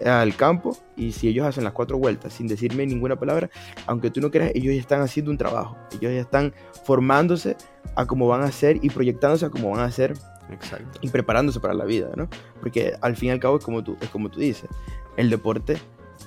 [0.05, 3.51] al campo y si ellos hacen las cuatro vueltas sin decirme ninguna palabra,
[3.87, 7.57] aunque tú no creas, ellos ya están haciendo un trabajo, ellos ya están formándose
[7.95, 10.15] a cómo van a ser y proyectándose a cómo van a ser
[10.51, 10.99] Exacto.
[11.01, 12.29] y preparándose para la vida, ¿no?
[12.61, 14.69] Porque al fin y al cabo es como tú, es como tú dices,
[15.17, 15.79] el deporte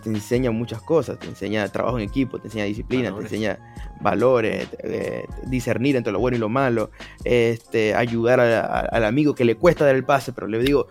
[0.04, 3.60] te enseña muchas cosas, te enseña trabajo en equipo, te enseña disciplina, te enseña
[4.02, 6.92] valores, eh, discernir entre lo bueno y lo malo,
[7.24, 10.88] este, ayudar al amigo que le cuesta dar el pase, pero le digo,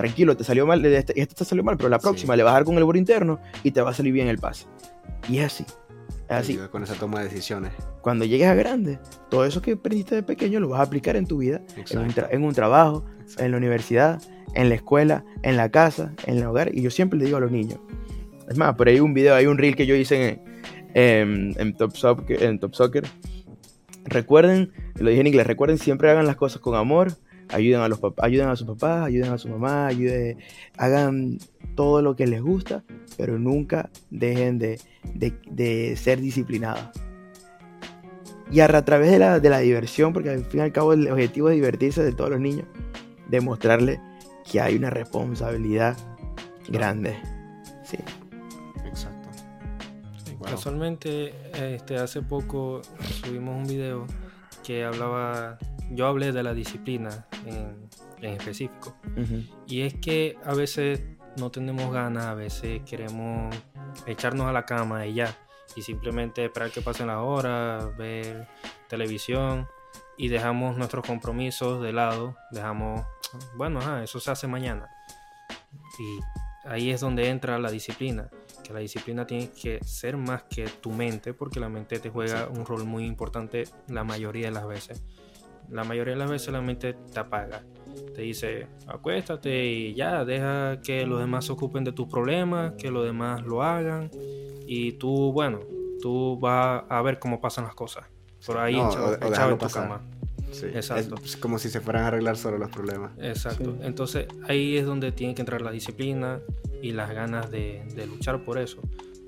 [0.00, 2.54] tranquilo, te salió mal, este, este te salió mal, pero la próxima le vas a
[2.54, 4.66] dar con el borde interno y te va a salir bien el pase.
[5.28, 5.66] Y es así.
[6.26, 6.58] Es así.
[6.70, 7.72] Con esa toma de decisiones.
[8.00, 8.98] Cuando llegues a grande,
[9.28, 12.54] todo eso que aprendiste de pequeño lo vas a aplicar en tu vida, en un,
[12.54, 13.04] trabajo,
[13.36, 14.22] en la universidad,
[14.54, 16.74] en la escuela, en la casa, en el hogar.
[16.74, 17.78] Y yo siempre le digo a los niños,
[18.48, 20.40] es más, por ahí un video, hay un reel que yo hice
[20.94, 23.04] en, en, Top, Soccer, en Top Soccer.
[24.04, 27.12] Recuerden, lo dije en inglés, recuerden siempre hagan las cosas con amor,
[27.52, 30.38] ayuden a, los ayuden a sus papás, ayuden a su mamá, ayuden,
[30.76, 31.38] hagan
[31.74, 32.84] todo lo que les gusta,
[33.16, 34.80] pero nunca dejen de,
[35.14, 36.88] de, ser disciplinados.
[38.50, 41.08] Y a, través de la, de la diversión, porque al fin y al cabo el
[41.08, 42.66] objetivo es divertirse de todos los niños,
[43.28, 44.00] demostrarles
[44.50, 45.96] que hay una responsabilidad
[46.68, 47.16] grande.
[47.84, 47.98] Sí.
[50.42, 52.80] Casualmente, este, hace poco
[53.22, 54.06] subimos un video
[54.64, 55.58] que hablaba,
[55.90, 57.88] yo hablé de la disciplina en,
[58.22, 58.96] específico.
[59.66, 61.02] Y es que a veces
[61.36, 63.54] no tenemos ganas, a veces queremos
[64.06, 65.36] echarnos a la cama y ya.
[65.76, 68.48] Y simplemente esperar que pasen las horas, ver
[68.88, 69.68] televisión
[70.16, 72.36] y dejamos nuestros compromisos de lado.
[72.50, 73.04] Dejamos,
[73.56, 74.88] bueno, eso se hace mañana.
[75.98, 78.28] Y ahí es donde entra la disciplina
[78.70, 82.48] que la disciplina tiene que ser más que tu mente, porque la mente te juega
[82.48, 85.02] un rol muy importante la mayoría de las veces.
[85.70, 87.62] La mayoría de las veces la mente te apaga.
[88.14, 92.90] Te dice, acuéstate y ya, deja que los demás se ocupen de tus problemas, que
[92.90, 94.10] los demás lo hagan.
[94.66, 95.60] Y tú, bueno,
[96.00, 98.04] tú vas a ver cómo pasan las cosas.
[98.46, 99.14] Por ahí, echado,
[99.50, 100.02] en tu cama.
[100.74, 101.14] Exacto.
[101.24, 103.12] Es como si se fueran a arreglar solo los problemas.
[103.18, 103.76] Exacto.
[103.82, 106.40] Entonces ahí es donde tiene que entrar la disciplina
[106.82, 108.80] y las ganas de, luchar por eso.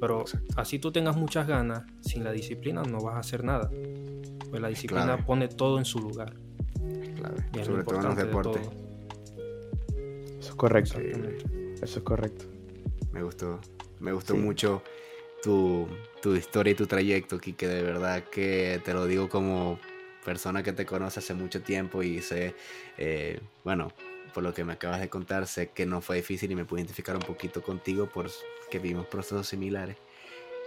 [0.03, 0.25] Pero
[0.57, 3.71] así tú tengas muchas ganas, sin la disciplina no vas a hacer nada.
[4.51, 6.35] Pues la disciplina pone todo en su lugar.
[7.15, 7.65] Clave.
[7.65, 8.69] Sobre todo en los deportes.
[10.41, 10.99] Eso es correcto.
[10.99, 12.47] Eso es correcto.
[13.13, 13.61] Me gustó.
[14.01, 14.83] Me gustó mucho
[15.41, 15.87] tu,
[16.21, 19.79] tu historia y tu trayecto, que De verdad que te lo digo como
[20.25, 22.57] persona que te conoce hace mucho tiempo y sé,
[22.99, 23.93] eh, bueno,
[24.33, 26.81] por lo que me acabas de contar, sé que no fue difícil y me pude
[26.81, 29.97] identificar un poquito contigo porque vimos procesos similares.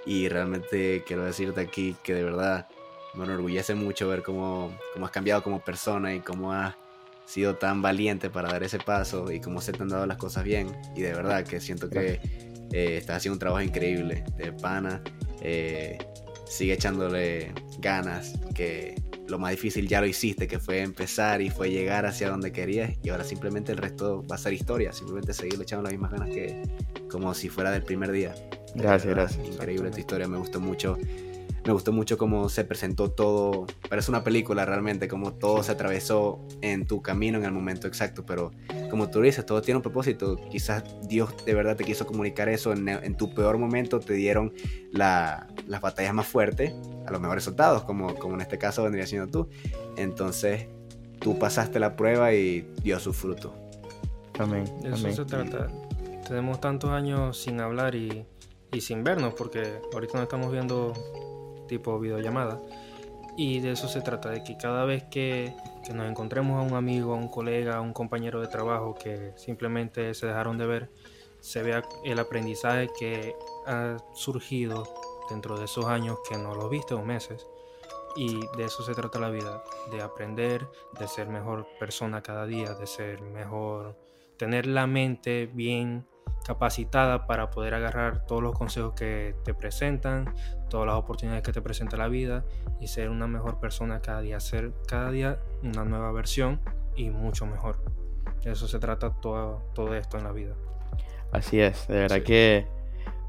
[0.05, 2.67] Y realmente quiero decirte aquí que de verdad
[3.15, 6.75] me enorgullece mucho ver cómo, cómo has cambiado como persona y cómo has
[7.25, 10.43] sido tan valiente para dar ese paso y cómo se te han dado las cosas
[10.43, 10.75] bien.
[10.95, 12.19] Y de verdad que siento que
[12.71, 15.01] eh, estás haciendo un trabajo increíble de pana.
[15.41, 15.97] Eh,
[16.47, 18.95] sigue echándole ganas, que
[19.27, 22.93] lo más difícil ya lo hiciste, que fue empezar y fue llegar hacia donde querías
[23.03, 26.29] y ahora simplemente el resto va a ser historia, simplemente seguir echando las mismas ganas
[26.29, 26.61] que
[27.09, 28.35] como si fuera del primer día.
[28.75, 29.47] Gracias, gracias.
[29.47, 30.97] Increíble tu historia, me gustó mucho
[31.65, 33.65] me gustó mucho cómo se presentó todo.
[33.89, 38.23] Parece una película realmente, como todo se atravesó en tu camino en el momento exacto.
[38.25, 38.51] Pero
[38.91, 40.39] como tú dices, todo tiene un propósito.
[40.51, 43.99] Quizás Dios de verdad te quiso comunicar eso en, tu peor momento.
[43.99, 44.53] Te dieron
[44.91, 45.47] las
[45.81, 46.73] batallas más fuertes
[47.07, 49.49] a los mejores soldados, como, como en este caso vendría siendo tú.
[49.97, 50.67] Entonces
[51.19, 53.55] tú pasaste la prueba y dio su fruto.
[54.37, 54.65] Amén.
[54.81, 55.67] De eso se trata.
[56.27, 58.25] Tenemos tantos años sin hablar y,
[58.71, 60.93] y sin vernos, porque ahorita nos estamos viendo
[61.65, 62.61] tipo videollamada.
[63.37, 65.53] Y de eso se trata, de que cada vez que,
[65.93, 70.13] nos encontremos a un amigo, a un colega, a un compañero de trabajo que simplemente
[70.13, 70.89] se dejaron de ver,
[71.41, 73.35] se vea el aprendizaje que
[73.67, 74.83] ha surgido
[75.29, 77.45] dentro de esos años que no lo viste o meses.
[78.15, 79.61] Y de eso se trata la vida,
[79.91, 80.65] de aprender,
[80.97, 83.97] de ser mejor persona cada día, de ser mejor,
[84.37, 86.07] tener la mente bien
[86.45, 90.33] capacitada para poder agarrar todos los consejos que te presentan,
[90.69, 92.45] todas las oportunidades que te presenta la vida
[92.79, 96.61] y ser una mejor persona cada día, ser cada día una nueva versión
[96.95, 97.83] y mucho mejor.
[98.43, 100.53] De eso se trata todo, todo esto en la vida.
[101.31, 102.67] Así es, de verdad que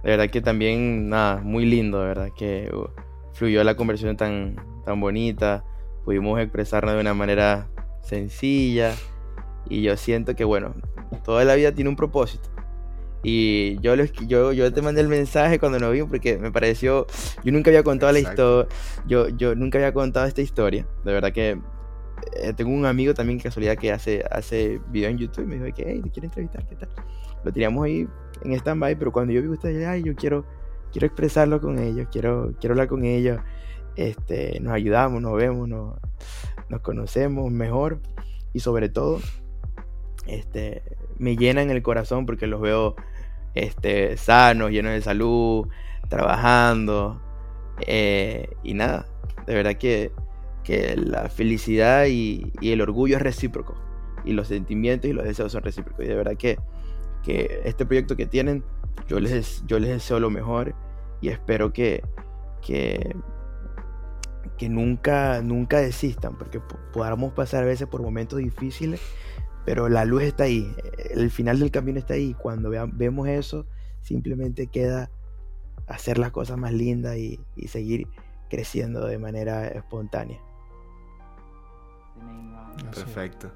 [0.02, 2.90] de verdad que también nada, muy lindo, de verdad que uh,
[3.32, 5.64] fluyó la conversación tan tan bonita,
[6.04, 7.68] pudimos expresarnos de una manera
[8.02, 8.94] sencilla
[9.68, 10.74] y yo siento que bueno,
[11.24, 12.55] toda la vida tiene un propósito
[13.22, 17.06] y yo, yo, yo te mandé el mensaje cuando nos vimos porque me pareció,
[17.44, 18.68] yo nunca había contado la historia,
[19.06, 20.86] yo, yo nunca había contado esta historia.
[21.04, 21.58] De verdad que
[22.34, 25.76] eh, tengo un amigo también casualidad que hace, hace video en YouTube y me dijo
[25.76, 26.88] que, hey, te quiero entrevistar, ¿qué tal?
[27.44, 28.08] Lo teníamos ahí
[28.42, 30.44] en stand-by, pero cuando yo vi ustedes, ay, yo quiero,
[30.92, 33.40] quiero expresarlo con ellos, quiero, quiero hablar con ellos,
[33.96, 35.98] este, nos ayudamos, nos vemos, nos,
[36.68, 38.00] nos conocemos mejor
[38.52, 39.20] y sobre todo,
[40.26, 40.82] este,
[41.18, 42.96] me llena en el corazón porque los veo
[43.54, 45.68] este, sanos, llenos de salud,
[46.08, 47.20] trabajando.
[47.86, 49.06] Eh, y nada,
[49.46, 50.12] de verdad que,
[50.96, 53.74] la felicidad y, el orgullo es recíproco.
[54.24, 56.04] Y los sentimientos y los deseos son recíprocos.
[56.04, 56.58] Y de verdad que,
[57.22, 58.64] que este proyecto que tienen,
[59.06, 60.74] yo les, yo les deseo lo mejor
[61.20, 62.02] y espero que,
[62.60, 63.14] que,
[64.58, 66.60] que nunca, nunca desistan, porque
[66.92, 69.00] podamos pasar a veces por momentos difíciles
[69.66, 70.72] pero la luz está ahí,
[71.10, 72.34] el final del camino está ahí.
[72.34, 73.66] Cuando vemos eso,
[74.00, 75.10] simplemente queda
[75.88, 78.06] hacer las cosas más lindas y, y seguir
[78.48, 80.40] creciendo de manera espontánea.
[82.94, 83.50] Perfecto.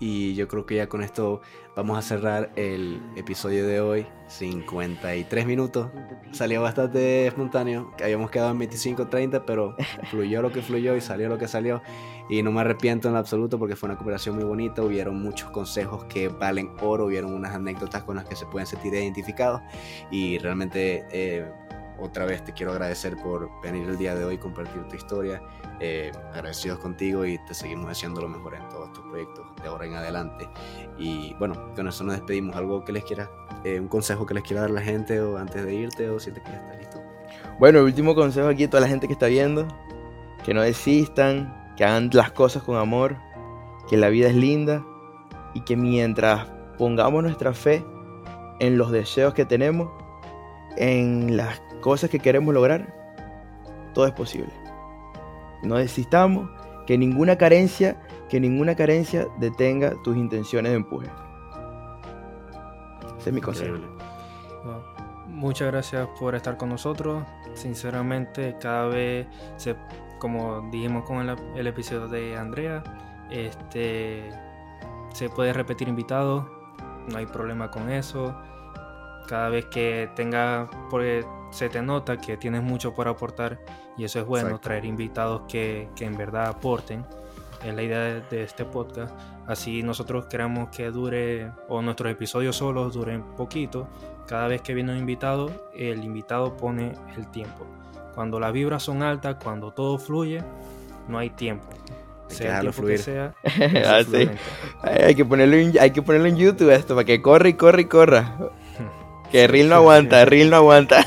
[0.00, 1.40] Y yo creo que ya con esto
[1.74, 4.06] vamos a cerrar el episodio de hoy.
[4.28, 5.88] 53 minutos.
[6.32, 7.92] Salió bastante espontáneo.
[8.02, 9.74] Habíamos quedado en 25, 30, pero
[10.10, 11.82] fluyó lo que fluyó y salió lo que salió.
[12.28, 14.82] Y no me arrepiento en absoluto porque fue una cooperación muy bonita.
[14.82, 17.06] Hubieron muchos consejos que valen oro.
[17.06, 19.62] Hubieron unas anécdotas con las que se pueden sentir identificados.
[20.10, 21.06] Y realmente...
[21.10, 21.50] Eh,
[22.00, 25.42] otra vez te quiero agradecer por venir el día de hoy compartir tu historia.
[25.80, 29.86] Eh, agradecidos contigo y te seguimos haciendo lo mejor en todos tus proyectos de ahora
[29.86, 30.48] en adelante.
[30.98, 32.56] Y bueno, con eso nos despedimos.
[32.56, 33.30] ¿Algo que les quiera,
[33.64, 36.32] eh, un consejo que les quiera dar la gente o antes de irte o si
[36.32, 37.02] te quieres estar listo?
[37.58, 39.66] Bueno, el último consejo aquí a toda la gente que está viendo,
[40.44, 43.16] que no desistan, que hagan las cosas con amor,
[43.88, 44.84] que la vida es linda
[45.54, 46.46] y que mientras
[46.76, 47.84] pongamos nuestra fe
[48.60, 49.90] en los deseos que tenemos,
[50.76, 52.94] en las cosas que queremos lograr,
[53.94, 54.52] todo es posible.
[55.62, 56.48] No necesitamos
[56.86, 61.08] que ninguna carencia, que ninguna carencia detenga tus intenciones de empuje.
[63.18, 63.76] Ese es mi consejo.
[65.26, 67.24] muchas gracias por estar con nosotros.
[67.54, 69.26] Sinceramente, cada vez
[69.56, 69.74] se,
[70.18, 72.82] como dijimos con el, el episodio de Andrea,
[73.30, 74.30] este
[75.12, 76.44] se puede repetir invitados,
[77.10, 78.34] no hay problema con eso.
[79.26, 83.58] Cada vez que tenga, porque se te nota que tienes mucho por aportar
[83.96, 87.04] y eso es bueno, traer invitados que, en verdad aporten.
[87.64, 89.12] Es la idea de, este podcast.
[89.46, 93.88] Así nosotros queremos que dure, o nuestros episodios solos duren poquito.
[94.28, 97.66] Cada vez que viene un invitado, el invitado pone el tiempo.
[98.14, 100.44] Cuando las vibras son altas, cuando todo fluye,
[101.08, 101.66] no hay tiempo.
[102.28, 103.34] sea el tiempo que sea.
[103.84, 107.54] Ah, hay, que ponerlo en, hay que ponerlo en YouTube esto, para que corra y
[107.54, 108.36] corra y corra.
[109.30, 111.04] Que Reel no aguanta, Reel no aguanta.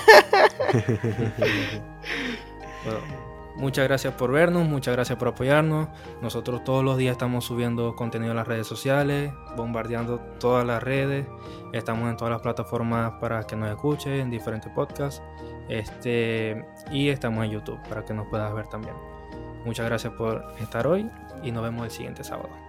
[3.55, 5.89] muchas gracias por vernos, muchas gracias por apoyarnos.
[6.21, 11.25] Nosotros todos los días estamos subiendo contenido en las redes sociales, bombardeando todas las redes.
[11.73, 15.21] Estamos en todas las plataformas para que nos escuchen, en diferentes podcasts.
[15.69, 18.95] Este, y estamos en YouTube para que nos puedas ver también.
[19.65, 21.09] Muchas gracias por estar hoy
[21.43, 22.60] y nos vemos el siguiente sábado.